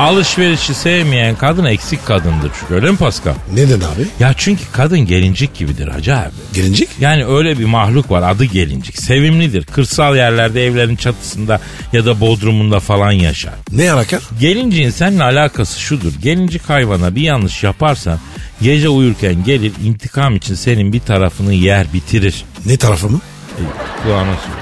Alışverişi 0.00 0.74
sevmeyen 0.74 1.36
kadın 1.36 1.64
eksik 1.64 2.06
kadındır. 2.06 2.50
Öyle 2.70 2.90
mi 2.90 2.96
Pascal? 2.96 3.34
Neden 3.54 3.76
abi? 3.76 4.06
Ya 4.20 4.34
çünkü 4.36 4.62
kadın 4.72 4.98
gelincik 5.00 5.54
gibidir 5.54 5.88
hacı 5.88 6.16
abi. 6.16 6.30
Gelincik? 6.54 6.88
Yani 7.00 7.26
öyle 7.26 7.58
bir 7.58 7.64
mahluk 7.64 8.10
var 8.10 8.30
adı 8.30 8.44
gelincik. 8.44 8.98
Sevimlidir. 8.98 9.64
Kırsal 9.64 10.16
yerlerde 10.16 10.66
evlerin 10.66 10.96
çatısında 10.96 11.60
ya 11.92 12.06
da 12.06 12.20
bodrumunda 12.20 12.80
falan 12.80 13.12
yaşar. 13.12 13.54
Ne 13.72 13.92
alaka? 13.92 14.18
Gelinciğin 14.40 14.90
seninle 14.90 15.24
alakası 15.24 15.80
şudur. 15.80 16.12
Gelincik 16.22 16.68
hayvana 16.68 17.14
bir 17.14 17.22
yanlış 17.22 17.62
yaparsan 17.62 18.18
gece 18.62 18.88
uyurken 18.88 19.44
gelir 19.44 19.72
intikam 19.84 20.36
için 20.36 20.54
senin 20.54 20.92
bir 20.92 21.00
tarafını 21.00 21.54
yer 21.54 21.92
bitirir. 21.92 22.44
Ne 22.66 22.76
tarafı 22.76 23.08
mı? 23.08 23.20
E, 23.58 23.62
kulağına 24.02 24.34
söyle. 24.36 24.60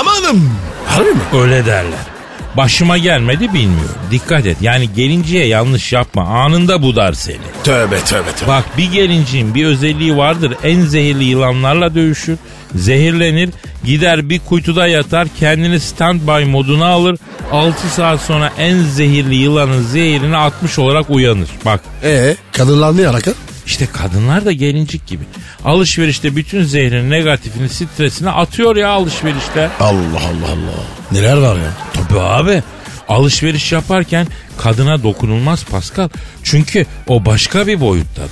Amanım. 0.00 0.50
Harbi 0.86 1.10
mi? 1.10 1.20
Öyle 1.34 1.66
derler. 1.66 2.15
Başıma 2.56 2.98
gelmedi 2.98 3.54
bilmiyorum. 3.54 3.94
Dikkat 4.10 4.46
et. 4.46 4.56
Yani 4.60 4.92
gelinciye 4.94 5.46
yanlış 5.46 5.92
yapma. 5.92 6.22
Anında 6.22 6.82
budar 6.82 7.12
seni. 7.12 7.36
Tövbe 7.64 7.98
tövbe 8.00 8.32
tövbe. 8.32 8.48
Bak 8.48 8.64
bir 8.78 8.92
gelinciğin 8.92 9.54
bir 9.54 9.66
özelliği 9.66 10.16
vardır. 10.16 10.52
En 10.64 10.80
zehirli 10.80 11.24
yılanlarla 11.24 11.94
dövüşür. 11.94 12.38
Zehirlenir. 12.74 13.50
Gider 13.84 14.28
bir 14.30 14.38
kuytuda 14.38 14.86
yatar. 14.86 15.28
Kendini 15.40 15.80
standby 15.80 16.44
moduna 16.44 16.86
alır. 16.86 17.18
6 17.52 17.88
saat 17.88 18.20
sonra 18.20 18.52
en 18.58 18.78
zehirli 18.82 19.34
yılanın 19.34 19.82
zehirini 19.82 20.36
atmış 20.36 20.78
olarak 20.78 21.10
uyanır. 21.10 21.48
Bak 21.64 21.80
Ee, 22.04 22.36
kadınlar 22.52 22.96
ne 22.96 23.08
alaka? 23.08 23.30
İşte 23.66 23.86
kadınlar 23.92 24.44
da 24.44 24.52
gelincik 24.52 25.06
gibi. 25.06 25.24
Alışverişte 25.64 26.36
bütün 26.36 26.62
zehrini, 26.62 27.10
negatifini, 27.10 27.68
stresini 27.68 28.30
atıyor 28.30 28.76
ya 28.76 28.88
alışverişte. 28.88 29.70
Allah 29.80 30.20
Allah 30.20 30.46
Allah. 30.52 30.82
Neler 31.12 31.36
var 31.36 31.56
ya? 31.56 31.70
Tabii 31.94 32.20
abi. 32.20 32.62
Alışveriş 33.08 33.72
yaparken 33.72 34.26
kadına 34.58 35.02
dokunulmaz 35.02 35.64
Pascal. 35.64 36.08
Çünkü 36.42 36.86
o 37.06 37.24
başka 37.24 37.66
bir 37.66 37.80
boyuttadır. 37.80 38.30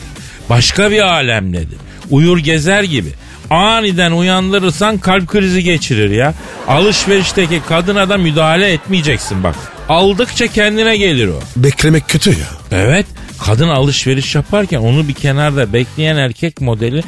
Başka 0.51 0.91
bir 0.91 1.01
alemdedir. 1.01 1.79
Uyur 2.11 2.39
gezer 2.39 2.83
gibi. 2.83 3.09
Aniden 3.51 4.13
uyandırırsan 4.13 4.99
kalp 4.99 5.27
krizi 5.27 5.63
geçirir 5.65 6.11
ya. 6.11 6.35
Alışverişteki 6.69 7.63
kadına 7.69 8.09
da 8.09 8.17
müdahale 8.19 8.73
etmeyeceksin 8.73 9.43
bak. 9.45 9.55
Aldıkça 9.89 10.47
kendine 10.47 10.97
gelir 10.97 11.29
o. 11.29 11.41
Beklemek 11.57 12.09
kötü 12.09 12.31
ya. 12.31 12.47
Evet. 12.73 13.07
Kadın 13.43 13.69
alışveriş 13.69 14.35
yaparken 14.35 14.79
onu 14.79 15.09
bir 15.09 15.15
kenarda 15.15 15.73
bekleyen 15.73 16.17
erkek 16.17 16.61
modeli 16.61 17.03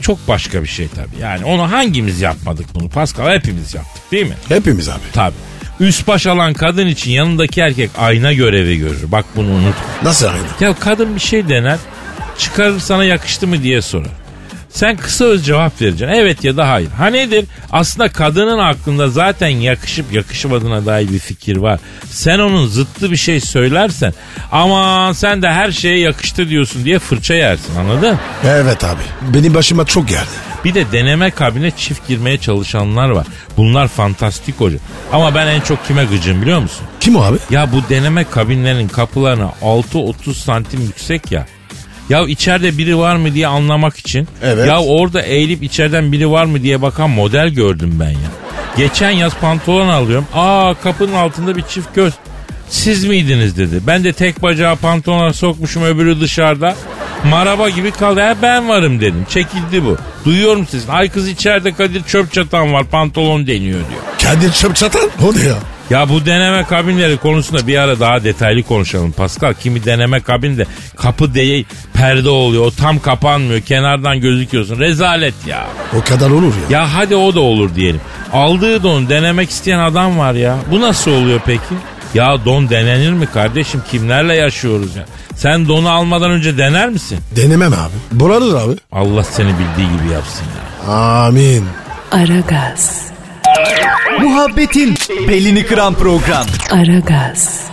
çok 0.00 0.28
başka 0.28 0.62
bir 0.62 0.68
şey 0.68 0.88
tabii. 0.88 1.22
Yani 1.22 1.44
onu 1.44 1.72
hangimiz 1.72 2.20
yapmadık 2.20 2.66
bunu 2.74 2.88
Pascal 2.88 3.34
hepimiz 3.34 3.74
yaptık 3.74 4.12
değil 4.12 4.26
mi? 4.26 4.34
Hepimiz 4.48 4.88
abi. 4.88 5.00
Tabii. 5.12 5.34
Üst 5.80 6.08
baş 6.08 6.26
alan 6.26 6.54
kadın 6.54 6.86
için 6.86 7.10
yanındaki 7.10 7.60
erkek 7.60 7.90
ayna 7.98 8.32
görevi 8.32 8.78
görür. 8.78 9.12
Bak 9.12 9.24
bunu 9.36 9.48
unutma. 9.50 9.84
Nasıl 10.02 10.26
aynı? 10.26 10.38
Ya 10.60 10.74
kadın 10.80 11.14
bir 11.14 11.20
şey 11.20 11.48
dener. 11.48 11.78
Çıkarır 12.38 12.80
sana 12.80 13.04
yakıştı 13.04 13.46
mı 13.46 13.62
diye 13.62 13.82
sorar. 13.82 14.21
Sen 14.72 14.96
kısa 14.96 15.24
öz 15.24 15.46
cevap 15.46 15.80
vereceksin. 15.82 16.14
Evet 16.14 16.44
ya 16.44 16.56
da 16.56 16.68
hayır. 16.68 16.90
Ha 16.90 17.06
nedir? 17.06 17.44
Aslında 17.72 18.08
kadının 18.08 18.58
aklında 18.58 19.08
zaten 19.08 19.48
yakışıp 19.48 20.12
yakışmadığına 20.12 20.86
dair 20.86 21.08
bir 21.08 21.18
fikir 21.18 21.56
var. 21.56 21.80
Sen 22.10 22.38
onun 22.38 22.66
zıttı 22.66 23.10
bir 23.10 23.16
şey 23.16 23.40
söylersen 23.40 24.14
aman 24.52 25.12
sen 25.12 25.42
de 25.42 25.48
her 25.48 25.72
şeye 25.72 25.98
yakıştı 25.98 26.48
diyorsun 26.48 26.84
diye 26.84 26.98
fırça 26.98 27.34
yersin 27.34 27.76
anladın? 27.76 28.18
Evet 28.46 28.84
abi. 28.84 29.00
Benim 29.34 29.54
başıma 29.54 29.84
çok 29.84 30.08
geldi. 30.08 30.28
Bir 30.64 30.74
de 30.74 30.92
deneme 30.92 31.30
kabine 31.30 31.70
çift 31.70 32.08
girmeye 32.08 32.38
çalışanlar 32.38 33.08
var. 33.10 33.26
Bunlar 33.56 33.88
fantastik 33.88 34.60
hoca. 34.60 34.78
Ama 35.12 35.34
ben 35.34 35.46
en 35.46 35.60
çok 35.60 35.86
kime 35.86 36.04
gıcım 36.04 36.42
biliyor 36.42 36.60
musun? 36.60 36.86
Kim 37.00 37.16
o 37.16 37.22
abi? 37.22 37.38
Ya 37.50 37.72
bu 37.72 37.82
deneme 37.90 38.24
kabinlerinin 38.24 38.88
kapılarına 38.88 39.52
6-30 39.62 40.34
santim 40.34 40.80
yüksek 40.80 41.32
ya. 41.32 41.46
Ya 42.12 42.26
içeride 42.26 42.78
biri 42.78 42.98
var 42.98 43.16
mı 43.16 43.34
diye 43.34 43.46
anlamak 43.46 43.96
için. 43.96 44.28
Evet. 44.42 44.68
Ya 44.68 44.80
orada 44.82 45.22
eğilip 45.22 45.62
içeriden 45.62 46.12
biri 46.12 46.30
var 46.30 46.44
mı 46.44 46.62
diye 46.62 46.82
bakan 46.82 47.10
model 47.10 47.48
gördüm 47.48 47.96
ben 48.00 48.10
ya. 48.10 48.30
Geçen 48.76 49.10
yaz 49.10 49.34
pantolon 49.34 49.88
alıyorum. 49.88 50.26
Aa 50.34 50.74
kapının 50.82 51.12
altında 51.12 51.56
bir 51.56 51.62
çift 51.62 51.94
göz. 51.94 52.14
Siz 52.68 53.04
miydiniz 53.04 53.58
dedi. 53.58 53.80
Ben 53.86 54.04
de 54.04 54.12
tek 54.12 54.42
bacağı 54.42 54.76
pantolona 54.76 55.32
sokmuşum 55.32 55.84
öbürü 55.84 56.20
dışarıda. 56.20 56.74
Maraba 57.30 57.68
gibi 57.68 57.90
kaldı. 57.90 58.20
Ha 58.20 58.36
ben 58.42 58.68
varım 58.68 59.00
dedim. 59.00 59.26
Çekildi 59.28 59.84
bu. 59.84 59.96
Duyuyorum 60.24 60.66
sizin. 60.66 60.88
Ay 60.88 61.08
kız 61.08 61.28
içeride 61.28 61.72
Kadir 61.72 62.02
çöp 62.04 62.32
çatan 62.32 62.72
var 62.72 62.84
pantolon 62.84 63.46
deniyor 63.46 63.78
diyor. 63.78 64.00
Kadir 64.22 64.52
çöp 64.52 64.76
çatan? 64.76 65.10
O 65.22 65.34
ne 65.34 65.46
ya? 65.46 65.54
Ya 65.92 66.08
bu 66.08 66.26
deneme 66.26 66.64
kabinleri 66.64 67.16
konusunda 67.16 67.66
bir 67.66 67.76
ara 67.76 68.00
daha 68.00 68.24
detaylı 68.24 68.62
konuşalım 68.62 69.12
Pascal. 69.12 69.54
Kimi 69.54 69.84
deneme 69.84 70.20
kabinde 70.20 70.66
kapı 70.96 71.34
değil 71.34 71.66
perde 71.94 72.28
oluyor. 72.28 72.66
O 72.66 72.70
tam 72.70 72.98
kapanmıyor. 72.98 73.60
Kenardan 73.60 74.20
gözüküyorsun. 74.20 74.78
Rezalet 74.78 75.34
ya. 75.46 75.66
O 75.98 76.04
kadar 76.04 76.30
olur 76.30 76.52
ya. 76.70 76.78
Ya 76.78 76.94
hadi 76.94 77.16
o 77.16 77.34
da 77.34 77.40
olur 77.40 77.74
diyelim. 77.74 78.00
Aldığı 78.32 78.82
don 78.82 79.08
denemek 79.08 79.50
isteyen 79.50 79.78
adam 79.78 80.18
var 80.18 80.34
ya. 80.34 80.56
Bu 80.70 80.80
nasıl 80.80 81.10
oluyor 81.10 81.40
peki? 81.46 81.74
Ya 82.14 82.44
don 82.44 82.70
denenir 82.70 83.12
mi 83.12 83.26
kardeşim? 83.26 83.82
Kimlerle 83.90 84.34
yaşıyoruz 84.34 84.96
ya? 84.96 85.04
Sen 85.36 85.68
donu 85.68 85.90
almadan 85.90 86.30
önce 86.30 86.58
dener 86.58 86.88
misin? 86.88 87.18
Denemem 87.36 87.72
abi. 87.72 88.20
Buradır 88.20 88.54
abi. 88.54 88.76
Allah 88.92 89.24
seni 89.24 89.48
bildiği 89.48 89.98
gibi 89.98 90.12
yapsın 90.12 90.44
ya. 90.44 90.92
Amin. 90.92 91.64
Aragaz, 92.12 93.02
Muhabbetin 94.20 94.94
belini 95.28 95.66
kıran 95.66 95.94
program. 95.94 96.46
Aragaz, 96.70 97.70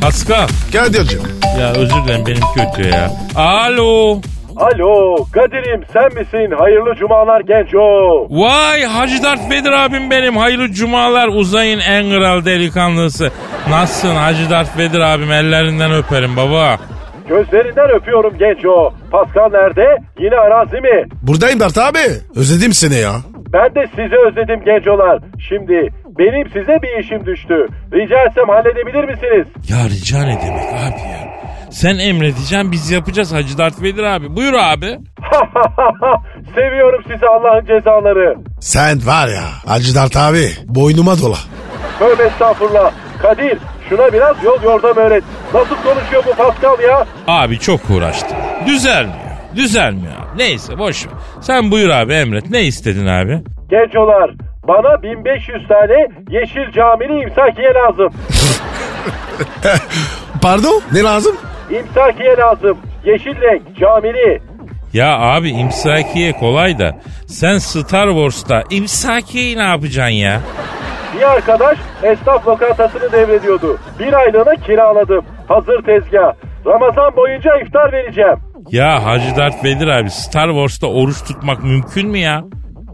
Pascal. 0.00 0.48
Kadir'cim. 0.72 1.20
Ya 1.60 1.70
özür 1.72 2.04
dilerim 2.04 2.26
benim 2.26 2.42
kötü 2.54 2.88
ya. 2.88 3.10
Alo. 3.36 4.20
Alo 4.56 5.16
Kadir'im 5.32 5.84
sen 5.92 6.04
misin? 6.20 6.54
Hayırlı 6.58 6.94
cumalar 6.98 7.40
genco. 7.40 8.26
Vay 8.30 8.84
Hacı 8.84 9.22
Dert 9.22 9.50
Vedir 9.50 9.70
abim 9.72 10.10
benim. 10.10 10.36
Hayırlı 10.36 10.72
cumalar 10.72 11.28
uzayın 11.28 11.78
en 11.78 12.10
kral 12.10 12.44
delikanlısı. 12.44 13.30
Nasılsın 13.68 14.16
Hacı 14.16 14.50
Dert 14.50 14.78
Vedir 14.78 15.00
abim 15.00 15.32
ellerinden 15.32 15.92
öperim 15.92 16.36
baba. 16.36 16.78
Gözlerinden 17.28 17.90
öpüyorum 17.90 18.38
genco. 18.38 18.92
Pascal 19.10 19.50
nerede? 19.50 19.96
Yine 20.20 20.36
arazi 20.36 20.76
mi? 20.80 21.04
Buradayım 21.22 21.60
Dert 21.60 21.78
abi. 21.78 21.98
Özledim 22.36 22.72
seni 22.72 22.94
ya. 22.94 23.12
Ben 23.52 23.74
de 23.74 23.86
sizi 23.90 24.16
özledim 24.28 24.64
gencolar. 24.64 25.18
Şimdi 25.48 25.88
benim 26.18 26.46
size 26.50 26.78
bir 26.82 27.04
işim 27.04 27.26
düştü. 27.26 27.66
Rica 27.92 28.24
etsem 28.24 28.48
halledebilir 28.48 29.04
misiniz? 29.04 29.46
Ya 29.68 29.84
rica 29.88 30.18
ne 30.18 30.40
demek 30.46 30.68
abi 30.68 31.00
ya. 31.12 31.32
Sen 31.70 31.98
emredeceksin 31.98 32.72
biz 32.72 32.90
yapacağız 32.90 33.32
Hacı 33.32 33.58
Dert 33.58 33.82
Vedir 33.82 34.02
abi. 34.02 34.36
Buyur 34.36 34.52
abi. 34.52 34.86
Seviyorum 36.54 37.02
sizi 37.12 37.26
Allah'ın 37.26 37.64
cezaları. 37.66 38.36
Sen 38.60 39.06
var 39.06 39.28
ya 39.28 39.44
Hacı 39.66 39.94
Dert 39.94 40.16
abi 40.16 40.48
boynuma 40.64 41.18
dola. 41.18 41.36
Tövbe 41.98 42.22
estağfurullah. 42.22 42.92
Kadir 43.22 43.58
şuna 43.92 44.12
biraz 44.12 44.44
yol 44.44 44.62
yordam 44.62 44.96
öğret. 44.96 45.24
Nasıl 45.54 45.76
konuşuyor 45.76 46.22
bu 46.26 46.34
Pascal 46.36 46.80
ya? 46.80 47.06
Abi 47.28 47.58
çok 47.58 47.90
uğraştım. 47.90 48.36
Düzelmiyor. 48.66 49.16
Düzelmiyor 49.56 50.12
abi. 50.12 50.38
Neyse 50.38 50.78
boş 50.78 51.06
ver. 51.06 51.12
Sen 51.40 51.70
buyur 51.70 51.90
abi 51.90 52.12
emret. 52.12 52.50
Ne 52.50 52.62
istedin 52.62 53.06
abi? 53.06 53.40
Gencolar 53.70 54.30
bana 54.68 55.02
1500 55.02 55.68
tane 55.68 56.08
yeşil 56.30 56.72
camili 56.72 57.22
imsakiye 57.22 57.72
lazım. 57.74 58.10
Pardon 60.42 60.82
ne 60.92 61.02
lazım? 61.02 61.36
İmsakiye 61.70 62.36
lazım. 62.36 62.78
Yeşil 63.04 63.40
renk 63.40 63.62
camili. 63.80 64.42
Ya 64.92 65.18
abi 65.18 65.50
imsakiye 65.50 66.32
kolay 66.32 66.78
da 66.78 66.96
sen 67.26 67.58
Star 67.58 68.08
Wars'ta 68.08 68.62
imsakiyeyi 68.70 69.56
ne 69.58 69.62
yapacaksın 69.62 70.14
ya? 70.14 70.40
Bir 71.16 71.22
arkadaş 71.32 71.78
esnaf 72.02 72.48
lokantasını 72.48 73.12
devrediyordu. 73.12 73.78
Bir 73.98 74.12
aylığına 74.12 74.54
kiraladım. 74.54 75.24
Hazır 75.48 75.82
tezgah. 75.82 76.32
Ramazan 76.66 77.16
boyunca 77.16 77.56
iftar 77.56 77.92
vereceğim. 77.92 78.36
Ya 78.70 79.04
Hacı 79.04 79.36
Dert 79.36 79.64
Vedir 79.64 79.86
abi 79.88 80.10
Star 80.10 80.48
Wars'ta 80.48 80.86
oruç 80.86 81.24
tutmak 81.24 81.62
mümkün 81.64 82.08
mü 82.10 82.18
ya? 82.18 82.44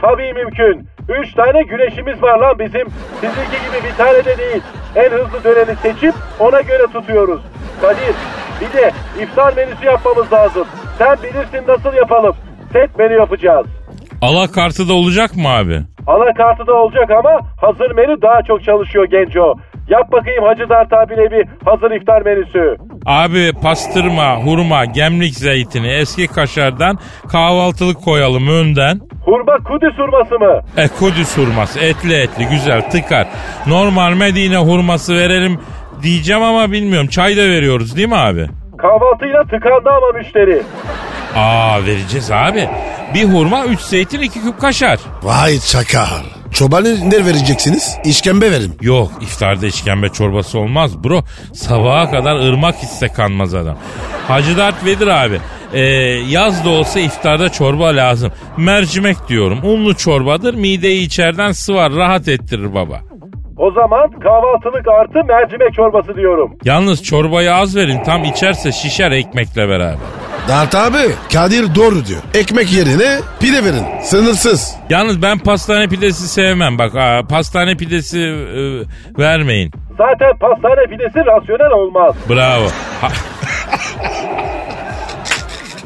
Tabii 0.00 0.32
mümkün. 0.32 0.88
Üç 1.22 1.34
tane 1.34 1.62
güneşimiz 1.62 2.22
var 2.22 2.38
lan 2.38 2.58
bizim. 2.58 2.88
Sizinki 3.14 3.58
gibi 3.66 3.88
bir 3.90 3.96
tane 3.96 4.24
de 4.24 4.38
değil. 4.38 4.62
En 4.96 5.10
hızlı 5.10 5.44
dönemi 5.44 5.76
seçip 5.82 6.14
ona 6.40 6.60
göre 6.60 6.82
tutuyoruz. 6.92 7.40
Kadir 7.80 8.14
bir 8.60 8.78
de 8.78 8.90
iftar 9.22 9.52
menüsü 9.56 9.86
yapmamız 9.86 10.32
lazım. 10.32 10.66
Sen 10.98 11.16
bilirsin 11.22 11.68
nasıl 11.68 11.96
yapalım. 11.96 12.36
Set 12.72 12.98
menü 12.98 13.14
yapacağız. 13.14 13.66
Alakartı 14.22 14.88
da 14.88 14.92
olacak 14.92 15.36
mı 15.36 15.48
abi? 15.48 15.80
Anakartı 16.08 16.66
da 16.66 16.74
olacak 16.74 17.10
ama 17.10 17.40
hazır 17.60 17.90
menü 17.90 18.22
daha 18.22 18.42
çok 18.42 18.64
çalışıyor 18.64 19.04
Genco. 19.04 19.54
Yap 19.88 20.12
bakayım 20.12 20.44
Hacı 20.44 20.68
Dert 20.68 20.92
abine 20.92 21.30
bir 21.30 21.46
hazır 21.64 21.90
iftar 21.90 22.22
menüsü. 22.22 22.76
Abi 23.06 23.52
pastırma, 23.62 24.36
hurma, 24.36 24.84
gemlik 24.84 25.34
zeytini, 25.34 25.88
eski 25.88 26.26
kaşardan 26.26 26.98
kahvaltılık 27.32 28.02
koyalım 28.04 28.48
önden. 28.48 29.00
Hurma 29.24 29.56
Kudüs 29.64 29.98
hurması 29.98 30.38
mı? 30.38 30.60
E 30.76 30.88
Kudüs 30.88 31.38
hurması 31.38 31.80
etli 31.80 32.14
etli 32.14 32.46
güzel 32.50 32.90
tıkar. 32.90 33.26
Normal 33.66 34.12
Medine 34.12 34.56
hurması 34.56 35.14
verelim 35.16 35.58
diyeceğim 36.02 36.42
ama 36.42 36.72
bilmiyorum. 36.72 37.08
Çay 37.08 37.36
da 37.36 37.40
veriyoruz 37.42 37.96
değil 37.96 38.08
mi 38.08 38.16
abi? 38.16 38.46
Kahvaltıyla 38.78 39.42
tıkandı 39.42 39.90
ama 39.90 40.18
müşteri. 40.18 40.62
Aa 41.36 41.84
vereceğiz 41.86 42.30
abi. 42.30 42.68
Bir 43.14 43.24
hurma, 43.24 43.64
üç 43.64 43.80
zeytin, 43.80 44.20
iki 44.20 44.42
küp 44.42 44.60
kaşar. 44.60 44.98
Vay 45.22 45.58
çakal. 45.60 46.06
Çobanı 46.52 47.10
ne 47.10 47.24
vereceksiniz? 47.26 47.98
İşkembe 48.04 48.50
verin. 48.50 48.76
Yok 48.80 49.10
iftarda 49.20 49.66
işkembe 49.66 50.08
çorbası 50.08 50.58
olmaz 50.58 51.04
bro. 51.04 51.22
Sabaha 51.54 52.10
kadar 52.10 52.36
ırmak 52.36 52.74
hisse 52.76 53.08
kanmaz 53.08 53.54
adam. 53.54 53.76
Hacı 54.28 54.56
Dert 54.56 54.84
Vedir 54.84 55.06
abi. 55.06 55.40
e, 55.72 55.80
yaz 56.28 56.64
da 56.64 56.68
olsa 56.68 57.00
iftarda 57.00 57.48
çorba 57.48 57.84
lazım. 57.86 58.32
Mercimek 58.56 59.28
diyorum. 59.28 59.58
Unlu 59.62 59.94
çorbadır. 59.96 60.54
Mideyi 60.54 61.06
içeriden 61.06 61.52
sıvar. 61.52 61.92
Rahat 61.92 62.28
ettirir 62.28 62.74
baba. 62.74 63.00
O 63.56 63.70
zaman 63.70 64.10
kahvaltılık 64.10 64.88
artı 65.00 65.24
mercimek 65.26 65.74
çorbası 65.74 66.16
diyorum. 66.16 66.52
Yalnız 66.64 67.02
çorbayı 67.02 67.54
az 67.54 67.76
verin. 67.76 68.02
Tam 68.04 68.24
içerse 68.24 68.72
şişer 68.72 69.10
ekmekle 69.12 69.68
beraber. 69.68 69.98
Dert 70.48 70.74
abi 70.74 70.98
Kadir 71.32 71.74
doğru 71.74 72.04
diyor. 72.06 72.20
Ekmek 72.34 72.72
yerine 72.72 73.18
pide 73.40 73.64
verin. 73.64 73.84
Sınırsız. 74.02 74.76
Yalnız 74.90 75.22
ben 75.22 75.38
pastane 75.38 75.88
pidesi 75.88 76.28
sevmem. 76.28 76.78
Bak 76.78 76.94
aa, 76.96 77.22
pastane 77.28 77.76
pidesi 77.76 78.18
e, 78.20 78.60
vermeyin. 79.18 79.70
Zaten 79.98 80.38
pastane 80.40 80.84
pidesi 80.90 81.18
rasyonel 81.26 81.70
olmaz. 81.72 82.14
Bravo. 82.30 82.66
Ha- 83.00 83.08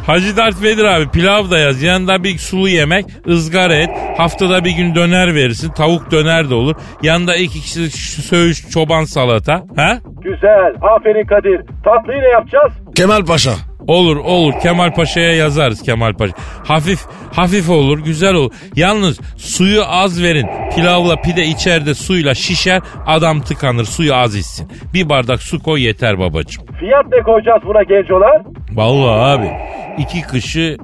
Hacı 0.07 0.37
Dert 0.37 0.62
Vedir 0.62 0.85
abi 0.85 1.09
pilav 1.09 1.51
da 1.51 1.59
yaz. 1.59 1.83
Yanında 1.83 2.25
bir 2.25 2.38
sulu 2.38 2.68
yemek, 2.68 3.07
ızgara 3.29 3.75
et. 3.75 3.90
Haftada 4.16 4.64
bir 4.64 4.70
gün 4.70 4.94
döner 4.94 5.35
verirsin. 5.35 5.70
Tavuk 5.72 6.11
döner 6.11 6.51
de 6.51 6.55
olur. 6.55 6.75
Yanında 7.03 7.37
iki 7.37 7.61
kişi 7.61 7.90
söğüş 8.22 8.68
çoban 8.70 9.05
salata. 9.05 9.62
Ha? 9.77 9.98
Güzel. 10.22 10.75
Aferin 10.96 11.27
Kadir. 11.27 11.61
Tatlıyı 11.85 12.22
ne 12.22 12.29
yapacağız? 12.29 12.72
Kemal 12.96 13.25
Paşa. 13.25 13.53
Olur 13.87 14.16
olur 14.16 14.53
Kemal 14.62 14.95
Paşa'ya 14.95 15.33
yazarız 15.35 15.83
Kemal 15.83 16.12
Paşa. 16.14 16.33
Hafif 16.66 17.01
hafif 17.37 17.71
olur 17.71 17.99
güzel 17.99 18.35
olur. 18.35 18.53
Yalnız 18.77 19.21
suyu 19.37 19.83
az 19.88 20.23
verin. 20.23 20.47
Pilavla 20.75 21.16
pide 21.16 21.45
içeride 21.45 21.95
suyla 21.95 22.35
şişer 22.35 22.81
adam 23.07 23.40
tıkanır 23.40 23.85
suyu 23.85 24.14
az 24.14 24.35
içsin. 24.37 24.68
Bir 24.95 25.09
bardak 25.09 25.42
su 25.42 25.62
koy 25.62 25.83
yeter 25.83 26.18
babacığım. 26.18 26.64
Fiyat 26.81 27.07
ne 27.12 27.23
koyacağız 27.23 27.62
buna 27.66 27.83
gencolar? 27.83 28.42
Vallahi 28.73 29.21
abi 29.38 29.51
iki 29.99 30.23
kışı 30.23 30.77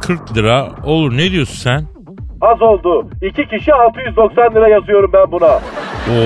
40 0.00 0.36
lira 0.36 0.68
olur 0.84 1.16
ne 1.16 1.30
diyorsun 1.30 1.54
sen? 1.54 1.86
Az 2.40 2.62
oldu. 2.62 3.10
İki 3.22 3.48
kişi 3.48 3.72
690 3.74 4.54
lira 4.54 4.68
yazıyorum 4.68 5.10
ben 5.12 5.32
buna. 5.32 5.60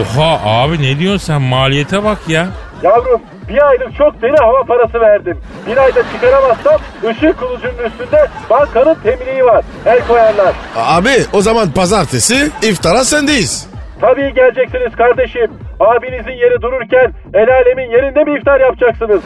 Oha 0.01 0.41
abi 0.63 0.83
ne 0.83 0.99
diyorsun 0.99 1.19
sen 1.27 1.43
maliyete 1.43 2.05
bak 2.05 2.19
ya. 2.29 2.49
Yavrum 2.83 3.23
bir 3.49 3.69
aylık 3.69 3.97
çok 3.97 4.23
deli 4.23 4.37
hava 4.37 4.63
parası 4.63 5.01
verdim. 5.01 5.39
Bir 5.67 5.77
ayda 5.77 6.03
çıkaramazsam 6.13 6.81
ışık 7.11 7.39
kılıcının 7.39 7.85
üstünde 7.85 8.29
bankanın 8.51 8.95
teminiği 8.95 9.45
var. 9.45 9.65
El 9.87 10.01
koyarlar. 10.09 10.55
Abi 10.77 11.11
o 11.33 11.41
zaman 11.41 11.71
pazartesi 11.71 12.51
iftara 12.63 13.05
sendeyiz. 13.05 13.69
Tabii 14.01 14.35
geleceksiniz 14.35 14.97
kardeşim. 14.97 15.51
Abinizin 15.81 16.33
yeri 16.33 16.63
dururken 16.63 17.13
el 17.35 17.55
alemin 17.55 17.91
yerinde 17.91 18.25
mi 18.25 18.39
iftar 18.39 18.61
yapacaksınız? 18.61 19.21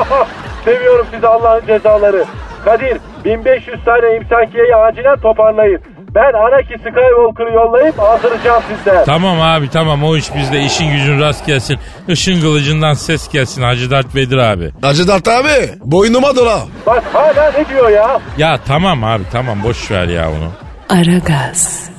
Seviyorum 0.64 1.06
sizi 1.14 1.26
Allah'ın 1.26 1.66
cezaları. 1.66 2.24
Kadir 2.64 2.98
1500 3.24 3.84
tane 3.84 4.16
imsankiyeyi 4.16 4.76
acilen 4.76 5.16
toparlayın. 5.16 5.80
Ben 6.18 6.32
Anaki 6.32 6.74
Skywalker'ı 6.78 7.52
yollayıp 7.52 8.00
aldıracağım 8.00 8.62
sizden. 8.68 9.04
Tamam 9.04 9.40
abi 9.40 9.70
tamam 9.70 10.04
o 10.04 10.16
iş 10.16 10.34
bizde 10.34 10.60
işin 10.60 10.92
gücün 10.92 11.20
rast 11.20 11.46
gelsin. 11.46 11.78
Işın 12.08 12.40
kılıcından 12.40 12.92
ses 12.92 13.28
gelsin 13.28 13.62
Hacı 13.62 13.90
Dert 13.90 14.14
Vedir 14.14 14.38
abi. 14.38 14.70
Hacı 14.82 15.08
Dert 15.08 15.28
abi 15.28 15.70
boynuma 15.80 16.36
dola. 16.36 16.60
Bak 16.86 17.04
hala 17.12 17.52
ne 17.58 17.68
diyor 17.68 17.90
ya? 17.90 18.20
Ya 18.38 18.58
tamam 18.66 19.04
abi 19.04 19.22
tamam 19.32 19.62
boş 19.64 19.90
ver 19.90 20.08
ya 20.08 20.28
onu. 20.30 20.52
Aragaz, 20.88 21.90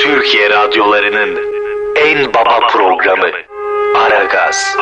Türkiye 0.00 0.50
radyolarının 0.50 1.38
en 1.96 2.34
baba 2.34 2.60
programı 2.72 3.30
Aragaz. 3.96 4.76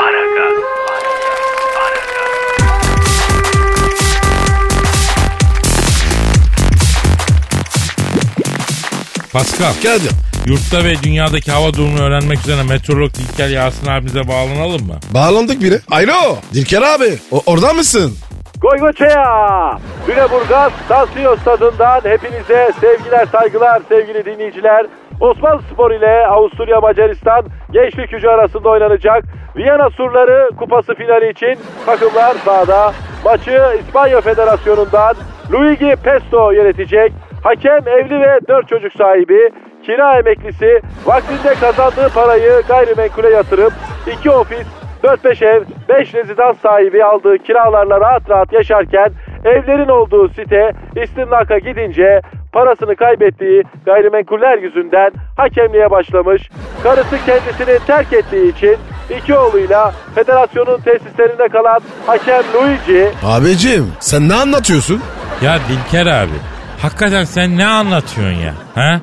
Pascal 9.38 9.72
Kadir. 9.82 10.12
yurtta 10.46 10.84
ve 10.84 11.02
dünyadaki 11.02 11.50
hava 11.52 11.72
durumunu 11.72 12.02
öğrenmek 12.02 12.38
üzere 12.38 12.62
meteorolog 12.62 13.10
İlker 13.18 13.48
Yasin 13.48 13.86
abimize 13.86 14.28
bağlanalım 14.28 14.86
mı? 14.86 14.94
Bağlandık 15.14 15.62
biri. 15.62 15.78
Alo 15.90 16.36
Dilker 16.54 16.82
abi 16.82 17.18
o, 17.30 17.42
orada 17.46 17.72
mısın? 17.72 18.12
Goygoçaya! 18.60 19.78
Lüleburgaz 20.08 20.72
Tansiyon 20.88 21.36
Stadı'ndan 21.36 22.00
hepinize 22.04 22.72
sevgiler 22.80 23.26
saygılar 23.26 23.82
sevgili 23.88 24.24
dinleyiciler. 24.24 24.86
Osmanlı 25.20 25.62
Spor 25.72 25.90
ile 25.90 26.26
Avusturya 26.26 26.80
Macaristan 26.80 27.44
gençlik 27.72 28.10
gücü 28.10 28.28
arasında 28.28 28.68
oynanacak 28.68 29.24
Viyana 29.56 29.90
Surları 29.90 30.56
Kupası 30.56 30.94
finali 30.94 31.30
için 31.30 31.58
takımlar 31.86 32.36
sahada. 32.44 32.92
Maçı 33.24 33.62
İspanya 33.86 34.20
Federasyonu'ndan 34.20 35.14
Luigi 35.52 35.96
Pesto 36.04 36.50
yönetecek. 36.52 37.12
Hakem 37.48 37.88
evli 37.88 38.20
ve 38.20 38.40
4 38.48 38.68
çocuk 38.68 38.92
sahibi. 38.92 39.50
Kira 39.86 40.18
emeklisi 40.18 40.80
vaktinde 41.04 41.54
kazandığı 41.60 42.08
parayı 42.14 42.62
gayrimenkule 42.68 43.28
yatırıp 43.28 43.72
iki 44.12 44.30
ofis 44.30 44.66
4-5 45.02 45.44
ev, 45.44 45.62
5 45.88 46.14
rezidans 46.14 46.58
sahibi 46.58 47.04
aldığı 47.04 47.38
kiralarla 47.38 48.00
rahat 48.00 48.30
rahat 48.30 48.52
yaşarken 48.52 49.12
evlerin 49.44 49.88
olduğu 49.88 50.28
site 50.28 50.72
istimlaka 51.02 51.58
gidince 51.58 52.20
parasını 52.52 52.96
kaybettiği 52.96 53.62
gayrimenkuller 53.84 54.58
yüzünden 54.58 55.10
hakemliğe 55.36 55.90
başlamış. 55.90 56.50
Karısı 56.82 57.16
kendisini 57.26 57.86
terk 57.86 58.12
ettiği 58.12 58.52
için 58.52 58.76
iki 59.18 59.34
oğluyla 59.34 59.92
federasyonun 60.14 60.78
tesislerinde 60.80 61.48
kalan 61.48 61.80
hakem 62.06 62.42
Luigi 62.54 63.08
Abicim 63.26 63.92
sen 64.00 64.28
ne 64.28 64.34
anlatıyorsun? 64.34 65.02
Ya 65.42 65.58
Dilker 65.68 66.06
abi 66.06 66.57
hakikaten 66.82 67.24
sen 67.24 67.58
ne 67.58 67.66
anlatıyorsun 67.66 68.38
ya? 68.40 68.54
Ha? 68.74 69.00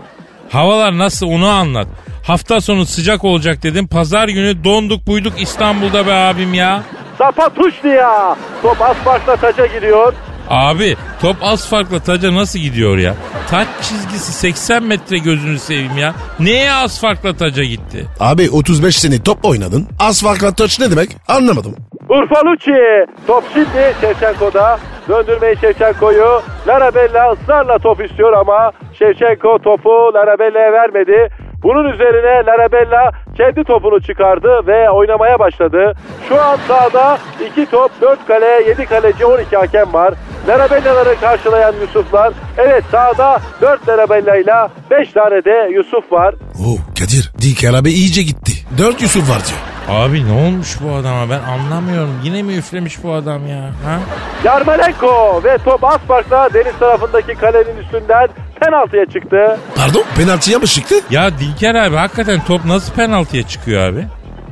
Havalar 0.50 0.98
nasıl 0.98 1.28
onu 1.28 1.48
anlat. 1.48 1.88
Hafta 2.24 2.62
sonu 2.62 2.86
sıcak 2.86 3.24
olacak 3.24 3.64
dedim. 3.64 3.88
Pazar 3.88 4.28
günü 4.28 4.64
donduk 4.64 5.08
buyduk 5.08 5.42
İstanbul'da 5.42 6.08
be 6.08 6.14
abim 6.14 6.54
ya. 6.54 6.84
Zapatuşnia 7.18 8.36
top 8.62 8.82
asfaltla 8.82 9.36
taca 9.36 9.66
gidiyor. 9.66 10.14
Abi 10.50 10.98
top 11.22 11.36
asfaltla 11.42 12.00
taca 12.00 12.36
nasıl 12.36 12.60
gidiyor 12.60 12.98
ya? 12.98 13.16
Taç 13.50 13.68
çizgisi 13.82 14.34
80 14.34 14.84
metre 14.84 15.18
gözünü 15.18 15.60
seveyim 15.60 15.98
ya. 15.98 16.14
Neye 16.40 16.72
asfaltla 16.72 17.38
taca 17.38 17.64
gitti? 17.64 18.06
Abi 18.20 18.50
35 18.50 19.00
sene 19.00 19.24
top 19.24 19.46
oynadın. 19.46 19.88
Asfaltla 20.00 20.52
touch 20.56 20.80
ne 20.80 20.92
demek? 20.92 21.10
Anlamadım. 21.28 21.76
Urfalucci 22.15 23.06
top 23.28 23.43
şimdi 23.54 23.93
Şevçenko'da 24.01 24.78
döndürmeyi 25.10 25.58
Şevçenko'yu 25.58 26.41
Larabella 26.67 27.32
ısrarla 27.32 27.80
top 27.80 28.06
istiyor 28.06 28.34
ama 28.34 28.71
Şevçenko 28.93 29.60
topu 29.60 30.13
Larabella'ya 30.13 30.73
vermedi. 30.73 31.30
Bunun 31.63 31.89
üzerine 31.89 32.45
Larabella 32.45 33.12
kendi 33.38 33.63
topunu 33.63 34.02
çıkardı 34.02 34.67
ve 34.67 34.89
oynamaya 34.89 35.39
başladı. 35.39 35.93
Şu 36.30 36.41
an 36.41 36.58
sahada 36.67 37.17
2 37.52 37.65
top, 37.71 37.91
4 38.02 38.28
kale, 38.28 38.63
7 38.69 38.86
kaleci, 38.86 39.26
12 39.26 39.58
hakem 39.58 39.93
var. 39.93 40.13
Larabella'ları 40.48 41.19
karşılayan 41.19 41.74
Yusuflar. 41.82 42.34
Evet 42.58 42.84
sahada 42.91 43.39
4 43.62 43.88
Larabella 43.88 44.36
ile 44.36 44.54
5 44.91 45.12
tane 45.12 45.45
de 45.45 45.69
Yusuf 45.74 46.12
var. 46.12 46.36
Oo 46.60 46.78
Kadir 47.00 47.32
Dilker 47.41 47.74
abi 47.74 47.91
iyice 47.91 48.21
gitti. 48.21 48.52
4 48.78 49.02
Yusuf 49.02 49.30
var 49.30 49.41
diyor. 49.48 49.60
Abi 49.89 50.28
ne 50.28 50.48
olmuş 50.48 50.78
bu 50.82 50.95
adama 50.95 51.30
ben 51.30 51.39
anlamıyorum. 51.39 52.19
Yine 52.24 52.43
mi 52.43 52.54
üflemiş 52.56 53.04
bu 53.04 53.13
adam 53.13 53.48
ya? 53.48 53.62
Ha? 53.62 54.00
Yarmolenko 54.43 55.41
ve 55.43 55.58
top 55.65 55.84
Aspark'la 55.84 56.50
deniz 56.54 56.80
tarafındaki 56.80 57.36
kalenin 57.36 57.78
üstünden 57.78 58.28
penaltıya 58.62 59.06
çıktı. 59.06 59.60
Pardon 59.76 60.04
penaltıya 60.17 60.60
mı 60.60 60.67
çıktı? 60.67 60.95
Ya 61.10 61.30
Dilker 61.39 61.76
abi 61.76 61.95
hakikaten 61.95 62.39
top 62.48 62.65
nasıl 62.65 62.93
penaltıya 63.26 63.44
çıkıyor 63.44 63.82
abi? 63.82 64.06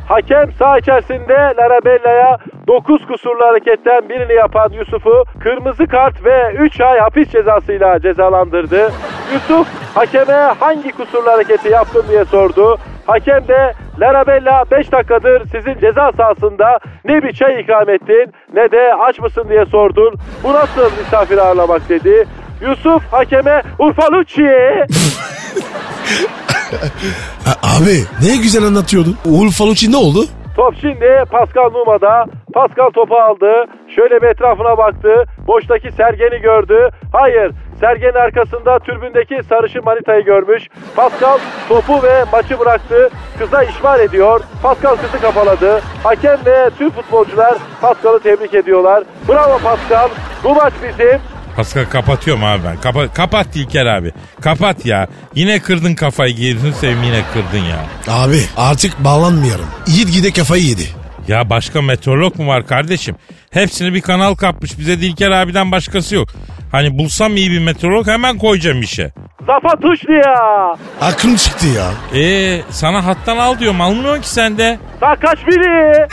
Hakem 0.08 0.52
saha 0.60 0.78
içerisinde 0.78 1.34
Larabella'ya 1.34 2.38
9 2.68 3.08
kusurlu 3.08 3.46
hareketten 3.46 4.10
birini 4.10 4.34
yapan 4.34 4.70
Yusuf'u 4.72 5.26
kırmızı 5.40 5.88
kart 5.88 6.26
ve 6.26 6.54
3 6.60 6.82
ay 6.82 7.00
hapis 7.00 7.30
cezasıyla 7.30 8.00
cezalandırdı. 8.02 8.92
Yusuf 9.34 9.68
hakeme 9.96 10.34
hangi 10.60 10.92
kusurlu 10.92 11.32
hareketi 11.32 11.70
yaptın 11.70 12.06
diye 12.10 12.26
sordu. 12.26 12.78
Hakem 13.06 13.48
de 13.48 13.74
Larabella 14.00 14.66
5 14.72 14.92
dakikadır 14.92 15.48
sizin 15.52 15.80
ceza 15.80 16.12
sahasında 16.18 16.80
ne 17.06 17.24
bir 17.24 17.34
çay 17.34 17.62
ikram 17.62 17.90
ettin 17.90 18.34
ne 18.54 18.72
de 18.72 18.94
aç 18.96 19.20
mısın 19.20 19.46
diye 19.50 19.66
sordun. 19.66 20.16
Bu 20.44 20.54
nasıl 20.54 20.92
misafir 21.04 21.38
ağırlamak 21.38 21.90
dedi. 21.90 22.26
Yusuf 22.62 23.04
hakeme 23.12 23.62
Urfalucci. 23.80 24.86
Abi 27.64 28.04
ne 28.22 28.38
güzel 28.38 28.64
anlatıyordun. 28.64 29.18
Uğur 29.26 29.52
Falucci 29.52 29.92
ne 29.92 29.98
oldu? 29.98 30.26
Top 30.56 30.76
şimdi 30.82 31.24
Pascal 31.32 31.70
Numa'da. 31.72 32.26
Pascal 32.54 32.90
topu 32.90 33.16
aldı. 33.16 33.66
Şöyle 33.96 34.22
bir 34.22 34.28
etrafına 34.28 34.78
baktı. 34.78 35.10
Boştaki 35.48 35.92
Sergen'i 35.92 36.42
gördü. 36.42 36.90
Hayır. 37.12 37.52
Sergen'in 37.80 38.14
arkasında 38.14 38.80
türbündeki 38.80 39.40
sarışın 39.50 39.86
manitayı 39.86 40.26
görmüş. 40.26 40.64
Pascal 40.96 41.38
topu 41.70 42.04
ve 42.04 42.24
maçı 42.32 42.60
bıraktı. 42.60 43.10
Kıza 43.40 43.64
işmal 43.64 44.00
ediyor. 44.00 44.42
Pascal 44.64 44.96
kızı 44.96 45.22
kafaladı. 45.22 45.82
Hakem 46.04 46.38
ve 46.46 46.70
tüm 46.78 46.90
futbolcular 46.90 47.58
Pascal'ı 47.82 48.20
tebrik 48.20 48.54
ediyorlar. 48.54 49.04
Bravo 49.30 49.58
Pascal. 49.64 50.10
Bu 50.44 50.56
maç 50.56 50.74
bizim. 50.84 51.20
Pascal 51.56 51.86
kapatıyorum 51.86 52.44
abi 52.44 52.63
ben. 52.63 52.78
Kapa 52.82 53.08
kapat 53.13 53.56
İlker 53.56 53.86
abi. 53.86 54.12
Kapat 54.42 54.86
ya. 54.86 55.08
Yine 55.36 55.60
kırdın 55.60 55.96
kafayı 55.96 56.36
girdin 56.36 56.72
sevim 56.72 57.04
yine 57.04 57.22
kırdın 57.34 57.66
ya. 57.66 57.86
Abi 58.08 58.42
artık 58.58 59.04
bağlanmayalım. 59.04 59.66
Yiğit 59.88 60.13
gide 60.13 60.32
kafayı 60.32 60.63
yedi. 60.63 60.88
Ya 61.28 61.50
başka 61.50 61.82
meteorolog 61.82 62.36
mu 62.39 62.48
var 62.48 62.68
kardeşim? 62.68 63.16
Hepsini 63.52 63.94
bir 63.94 64.02
kanal 64.02 64.36
kapmış. 64.36 64.80
Bize 64.80 65.02
Dilker 65.02 65.32
abiden 65.32 65.72
başkası 65.72 66.16
yok. 66.16 66.30
Hani 66.72 66.98
bulsam 66.98 67.36
iyi 67.38 67.52
bir 67.52 67.60
meteorolog 67.60 68.08
hemen 68.08 68.38
koyacağım 68.38 68.82
işe. 68.82 69.12
Zafa 69.48 69.76
tuşlu 69.82 70.13
ya. 70.13 70.76
Aklım 71.02 71.36
çıktı 71.36 71.68
ya. 71.68 71.92
Ee 72.22 72.62
sana 72.70 73.06
hattan 73.06 73.38
al 73.38 73.60
diyorum 73.60 73.82
almıyorsun 73.82 74.22
ki 74.22 74.30
sen 74.30 74.58
de. 74.58 74.80
Daha 75.02 75.16
kaç 75.16 75.39
biri? 75.48 76.08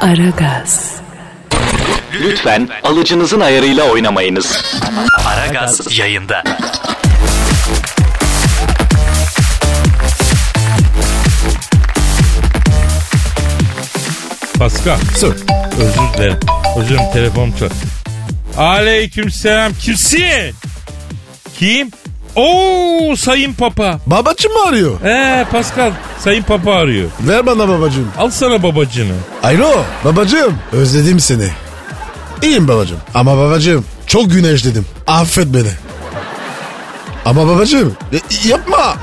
Aragaz, 0.00 0.96
Lütfen 2.20 2.68
alıcınızın 2.84 3.40
ayarıyla 3.40 3.84
oynamayınız. 3.84 4.62
Aragaz 5.26 5.98
yayında. 5.98 6.42
Pascal 14.58 14.98
Sor. 15.16 15.34
özür 15.78 16.18
dilerim. 16.18 16.38
Özür 16.78 16.88
dilerim 16.88 17.12
telefonum 17.12 17.54
çal. 17.58 17.68
Aleyküm 18.56 19.30
selam. 19.30 19.72
Kimsin? 19.74 20.54
Kim? 21.58 21.90
Oo 22.36 23.16
Sayın 23.16 23.52
Papa. 23.52 23.98
Babacım 24.06 24.52
mı 24.52 24.58
arıyor? 24.68 25.00
Ee 25.04 25.44
Pascal 25.52 25.92
Sayın 26.20 26.42
Papa 26.42 26.72
arıyor. 26.74 27.10
Ver 27.20 27.46
bana 27.46 27.68
babacım. 27.68 28.08
Al 28.18 28.30
sana 28.30 28.62
babacını. 28.62 29.14
Alo 29.42 29.70
babacım. 30.04 30.58
Özledim 30.72 31.20
seni. 31.20 31.48
İyiyim 32.42 32.68
babacım. 32.68 32.96
Ama 33.14 33.38
babacım 33.38 33.84
çok 34.06 34.30
güneşledim. 34.30 34.86
Affet 35.06 35.46
beni. 35.46 35.70
Ama 37.24 37.46
babacım 37.48 37.96
e, 38.12 38.48
yapma. 38.48 38.96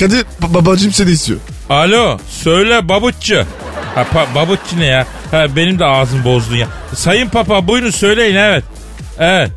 Kadir 0.00 0.20
ba- 0.42 0.54
babacım 0.54 0.92
seni 0.92 1.10
istiyor. 1.10 1.38
Alo 1.70 2.18
söyle 2.30 2.88
babutçu. 2.88 3.44
Ha, 3.94 4.04
pa, 4.12 4.26
babutçu 4.34 4.78
ne 4.78 4.84
ya? 4.86 5.06
Ha, 5.30 5.56
benim 5.56 5.78
de 5.78 5.84
ağzım 5.84 6.24
bozdun 6.24 6.56
ya. 6.56 6.66
Sayın 6.94 7.28
Papa 7.28 7.68
buyurun 7.68 7.90
söyleyin 7.90 8.36
evet. 8.36 8.64
Evet. 9.18 9.50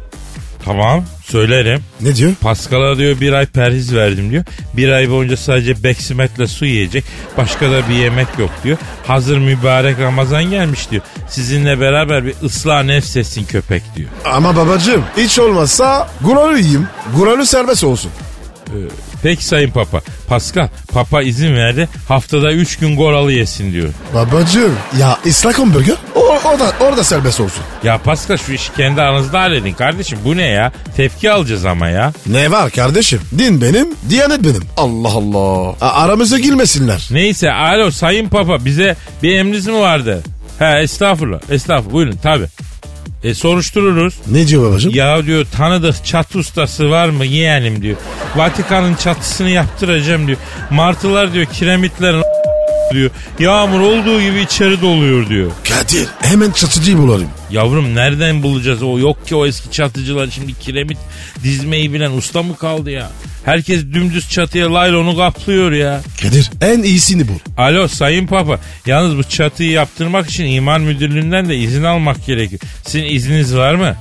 Tamam 0.66 1.04
söylerim. 1.32 1.82
Ne 2.02 2.16
diyor? 2.16 2.34
Pascal'a 2.42 2.98
diyor 2.98 3.20
bir 3.22 3.34
ay 3.34 3.46
perhiz 3.46 3.96
verdim 3.96 4.32
diyor. 4.32 4.44
Bir 4.74 4.90
ay 4.90 5.10
boyunca 5.10 5.38
sadece 5.38 5.84
beksimetle 5.84 6.48
su 6.48 6.66
yiyecek. 6.66 7.04
Başka 7.38 7.72
da 7.72 7.90
bir 7.90 7.96
yemek 7.96 8.28
yok 8.40 8.50
diyor. 8.64 8.78
Hazır 9.08 9.38
mübarek 9.38 10.00
Ramazan 10.00 10.44
gelmiş 10.44 10.92
diyor. 10.92 11.02
Sizinle 11.30 11.80
beraber 11.80 12.26
bir 12.26 12.34
ıslah 12.44 12.84
nefs 12.84 13.18
etsin 13.18 13.46
köpek 13.46 13.84
diyor. 13.96 14.10
Ama 14.26 14.56
babacım 14.56 15.04
hiç 15.18 15.40
olmazsa 15.40 16.10
yiyeyim. 16.58 16.88
Guralı 17.16 17.46
serbest 17.46 17.84
olsun. 17.84 18.12
Peki 19.24 19.46
Sayın 19.46 19.72
Papa. 19.72 20.02
Pascal 20.28 20.68
Papa 20.94 21.22
izin 21.22 21.56
verdi. 21.56 21.90
Haftada 22.08 22.52
3 22.54 22.78
gün 22.78 22.96
goralı 22.98 23.32
yesin 23.32 23.74
diyor. 23.74 23.90
Babacım 24.14 24.76
ya 25.00 25.18
ıslak 25.28 25.60
hamburger 25.60 25.96
o, 26.16 26.20
orada, 26.46 26.72
orada 26.80 27.04
serbest 27.04 27.40
olsun. 27.40 27.64
Ya 27.84 27.98
Pascal 27.98 28.38
şu 28.38 28.54
işi 28.54 28.74
kendi 28.74 29.02
aranızda 29.02 29.40
halledin 29.42 29.74
kardeşim. 29.74 30.20
Bu 30.26 30.38
ne 30.38 30.46
ya? 30.48 30.72
Tepki 30.98 31.32
alacağız 31.32 31.66
ama 31.66 31.88
ya. 31.90 32.14
Ne 32.28 32.52
var 32.52 32.72
kardeşim? 32.72 33.22
Din 33.38 33.62
benim, 33.62 33.88
diyanet 34.10 34.44
benim. 34.44 34.64
Allah 34.78 35.10
Allah. 35.10 35.76
A- 35.82 36.04
aramıza 36.04 36.40
girmesinler. 36.40 37.08
Neyse 37.12 37.52
alo 37.52 37.92
Sayın 37.92 38.30
Papa 38.30 38.66
bize 38.66 38.96
bir 39.24 39.38
emriniz 39.38 39.68
mi 39.68 39.80
vardı? 39.80 40.24
He 40.60 40.80
estağfurullah 40.82 41.40
estağfurullah 41.50 41.94
buyurun 41.94 42.18
tabi. 42.18 42.46
E 43.24 43.34
soruştururuz. 43.34 44.14
Ne 44.28 44.48
diyor 44.48 44.72
babacım? 44.72 44.92
Ya 44.96 45.26
diyor 45.26 45.46
tanıdık 45.52 46.06
çatı 46.06 46.40
ustası 46.40 46.90
var 46.90 47.10
mı 47.10 47.26
yeğenim 47.26 47.82
diyor. 47.82 47.98
Vatikan'ın 48.36 48.96
çatısını 48.96 49.50
yaptıracağım 49.50 50.28
diyor. 50.28 50.38
Martılar 50.72 51.34
diyor 51.34 51.46
kiremitlerin 51.46 52.24
diyor. 52.94 53.10
Yağmur 53.40 53.80
olduğu 53.80 54.22
gibi 54.22 54.42
içeri 54.42 54.82
doluyor 54.82 55.30
diyor. 55.30 55.52
Kadir 55.70 56.08
hemen 56.22 56.52
çatıcıyı 56.52 56.98
bulalım. 56.98 57.28
Yavrum 57.52 57.96
nereden 57.96 58.44
bulacağız 58.44 58.84
o 58.84 59.00
yok 59.00 59.28
ki 59.28 59.36
o 59.36 59.46
eski 59.46 59.72
çatıcılar 59.72 60.28
şimdi 60.28 60.54
kiremit 60.54 60.98
dizmeyi 61.44 61.94
bilen 61.94 62.12
usta 62.12 62.44
mı 62.44 62.58
kaldı 62.58 62.92
ya? 62.92 63.12
Herkes 63.46 63.84
dümdüz 63.84 64.30
çatıya 64.30 64.74
laylonu 64.74 65.18
kaplıyor 65.18 65.72
ya. 65.72 66.02
Kadir 66.22 66.52
en 66.62 66.84
iyisini 66.84 67.28
bul. 67.28 67.40
Alo 67.58 67.88
Sayın 67.88 68.28
Papa 68.28 68.60
yalnız 68.86 69.18
bu 69.18 69.24
çatıyı 69.24 69.72
yaptırmak 69.72 70.30
için 70.30 70.46
iman 70.46 70.82
müdürlüğünden 70.82 71.50
de 71.50 71.58
izin 71.58 71.84
almak 71.84 72.26
gerekiyor. 72.26 72.62
Sizin 72.86 73.06
izniniz 73.06 73.56
var 73.56 73.76
mı? 73.76 73.96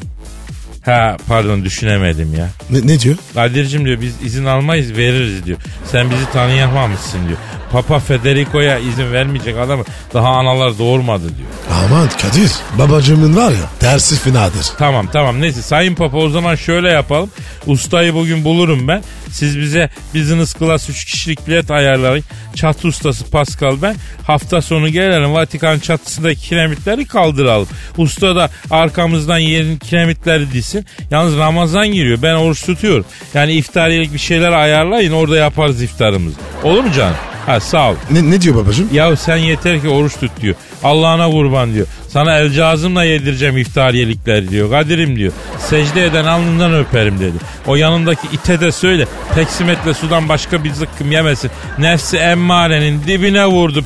Ha 0.84 1.16
pardon 1.28 1.64
düşünemedim 1.64 2.34
ya. 2.34 2.48
Ne, 2.70 2.86
ne 2.86 3.00
diyor? 3.00 3.16
Kadir'cim 3.34 3.84
diyor 3.84 4.00
biz 4.00 4.14
izin 4.24 4.44
almayız 4.44 4.96
veririz 4.96 5.44
diyor. 5.44 5.58
Sen 5.92 6.10
bizi 6.10 6.32
tanıyamamışsın 6.32 7.28
diyor. 7.28 7.38
Papa 7.72 7.98
Federico'ya 7.98 8.78
izin 8.78 9.12
vermeyecek 9.12 9.58
adamı 9.58 9.84
daha 10.14 10.28
analar 10.28 10.78
doğurmadı 10.78 11.22
diyor. 11.22 11.48
Aman 11.84 12.08
Kadir 12.22 12.50
babacımın 12.78 13.36
var 13.36 13.50
ya 13.50 13.70
tersi 13.80 14.16
finadır. 14.16 14.66
Tamam 14.78 15.08
tamam 15.12 15.40
neyse 15.40 15.62
Sayın 15.62 15.94
Papa 15.94 16.16
o 16.16 16.28
zaman 16.28 16.54
şöyle 16.54 16.88
yapalım. 16.90 17.30
Ustayı 17.66 18.14
bugün 18.14 18.44
bulurum 18.44 18.88
ben. 18.88 19.02
Siz 19.30 19.58
bize 19.58 19.90
business 20.14 20.54
class 20.58 20.90
3 20.90 21.04
kişilik 21.04 21.46
bilet 21.46 21.70
ayarlayın. 21.70 22.24
Çatı 22.54 22.88
ustası 22.88 23.30
Pascal 23.30 23.82
ben. 23.82 23.96
Hafta 24.26 24.62
sonu 24.62 24.88
gelelim 24.88 25.34
Vatikan 25.34 25.78
çatısındaki 25.78 26.40
kiremitleri 26.40 27.06
kaldıralım. 27.06 27.68
Usta 27.96 28.36
da 28.36 28.50
arkamızdan 28.70 29.38
yerin 29.38 29.76
kiremitleri 29.76 30.52
dizsin. 30.52 30.86
Yalnız 31.10 31.36
Ramazan 31.36 31.88
giriyor 31.88 32.18
ben 32.22 32.34
oruç 32.34 32.66
tutuyorum. 32.66 33.04
Yani 33.34 33.52
iftariyelik 33.52 34.12
bir 34.12 34.18
şeyler 34.18 34.52
ayarlayın 34.52 35.12
orada 35.12 35.36
yaparız 35.36 35.82
iftarımızı. 35.82 36.36
Olur 36.64 36.84
mu 36.84 36.92
canım? 36.92 37.16
Ha 37.46 37.57
sağ 37.60 37.90
ol. 37.90 37.94
Ne, 38.10 38.30
ne 38.30 38.40
diyor 38.40 38.56
babacım? 38.56 38.88
Ya 38.92 39.16
sen 39.16 39.36
yeter 39.36 39.80
ki 39.80 39.88
oruç 39.88 40.16
tut 40.20 40.30
diyor. 40.40 40.54
Allah'ına 40.84 41.30
kurban 41.30 41.74
diyor. 41.74 41.86
Sana 42.08 42.38
el 42.38 42.52
cazımla 42.52 43.04
yedireceğim 43.04 43.58
iftariyelikleri 43.58 44.48
diyor. 44.50 44.70
Kadir'im 44.70 45.16
diyor. 45.16 45.32
Secde 45.58 46.04
eden 46.06 46.24
alnından 46.24 46.74
öperim 46.74 47.20
dedi. 47.20 47.36
O 47.66 47.76
yanındaki 47.76 48.26
ite 48.32 48.60
de 48.60 48.72
söyle. 48.72 49.06
Peksimetle 49.34 49.94
sudan 49.94 50.28
başka 50.28 50.64
bir 50.64 50.72
zıkkım 50.72 51.12
yemesin. 51.12 51.50
Nefsi 51.78 52.16
emmarenin 52.16 53.02
dibine 53.06 53.46
vurdu 53.46 53.84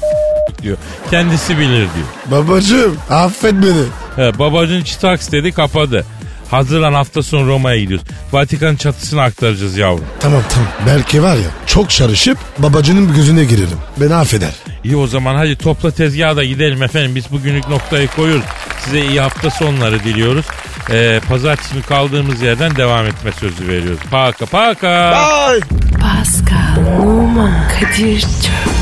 diyor. 0.63 0.77
Kendisi 1.11 1.59
bilir 1.59 1.69
diyor. 1.77 2.07
Babacım 2.43 2.97
affet 3.11 3.55
beni. 3.55 3.85
He, 4.17 4.39
babacın 4.39 4.83
çıtaks 4.83 5.33
dedi 5.33 5.53
kapadı. 5.53 6.05
Hazırlan 6.53 6.93
hafta 6.93 7.23
sonu 7.23 7.47
Roma'ya 7.47 7.81
gidiyoruz. 7.81 8.07
Vatikan 8.33 8.77
çatısını 8.77 9.23
aktaracağız 9.23 9.77
yavrum. 9.77 10.05
Tamam 10.21 10.43
tamam. 10.55 10.69
Belki 10.87 11.23
var 11.23 11.35
ya 11.37 11.51
çok 11.67 11.93
şarışıp 11.93 12.39
babacının 12.59 13.15
gözüne 13.15 13.45
girerim. 13.45 13.79
Beni 13.97 14.15
affeder. 14.15 14.53
İyi 14.85 14.97
o 14.97 15.07
zaman 15.07 15.35
hadi 15.35 15.57
topla 15.57 15.91
tezgaha 15.91 16.37
da 16.37 16.45
gidelim 16.45 16.83
efendim. 16.83 17.15
Biz 17.15 17.31
bugünlük 17.33 17.69
noktayı 17.69 18.09
koyuyoruz. 18.09 18.45
Size 18.85 19.01
iyi 19.07 19.21
hafta 19.21 19.51
sonları 19.51 20.05
diliyoruz. 20.05 20.47
Ee, 20.91 21.21
pazartesi 21.29 21.73
günü 21.75 21.83
kaldığımız 21.83 22.43
yerden 22.43 22.77
devam 22.77 23.07
etme 23.07 23.33
sözü 23.41 23.69
veriyoruz. 23.69 24.01
Paka 24.11 24.47
paka. 24.47 24.89
Ay. 24.89 25.61
Pascal, 26.01 27.01
Oman, 27.07 27.53
Kadir 27.69 28.21
çok 28.21 28.82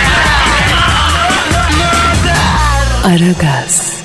Aragaz. 3.03 4.00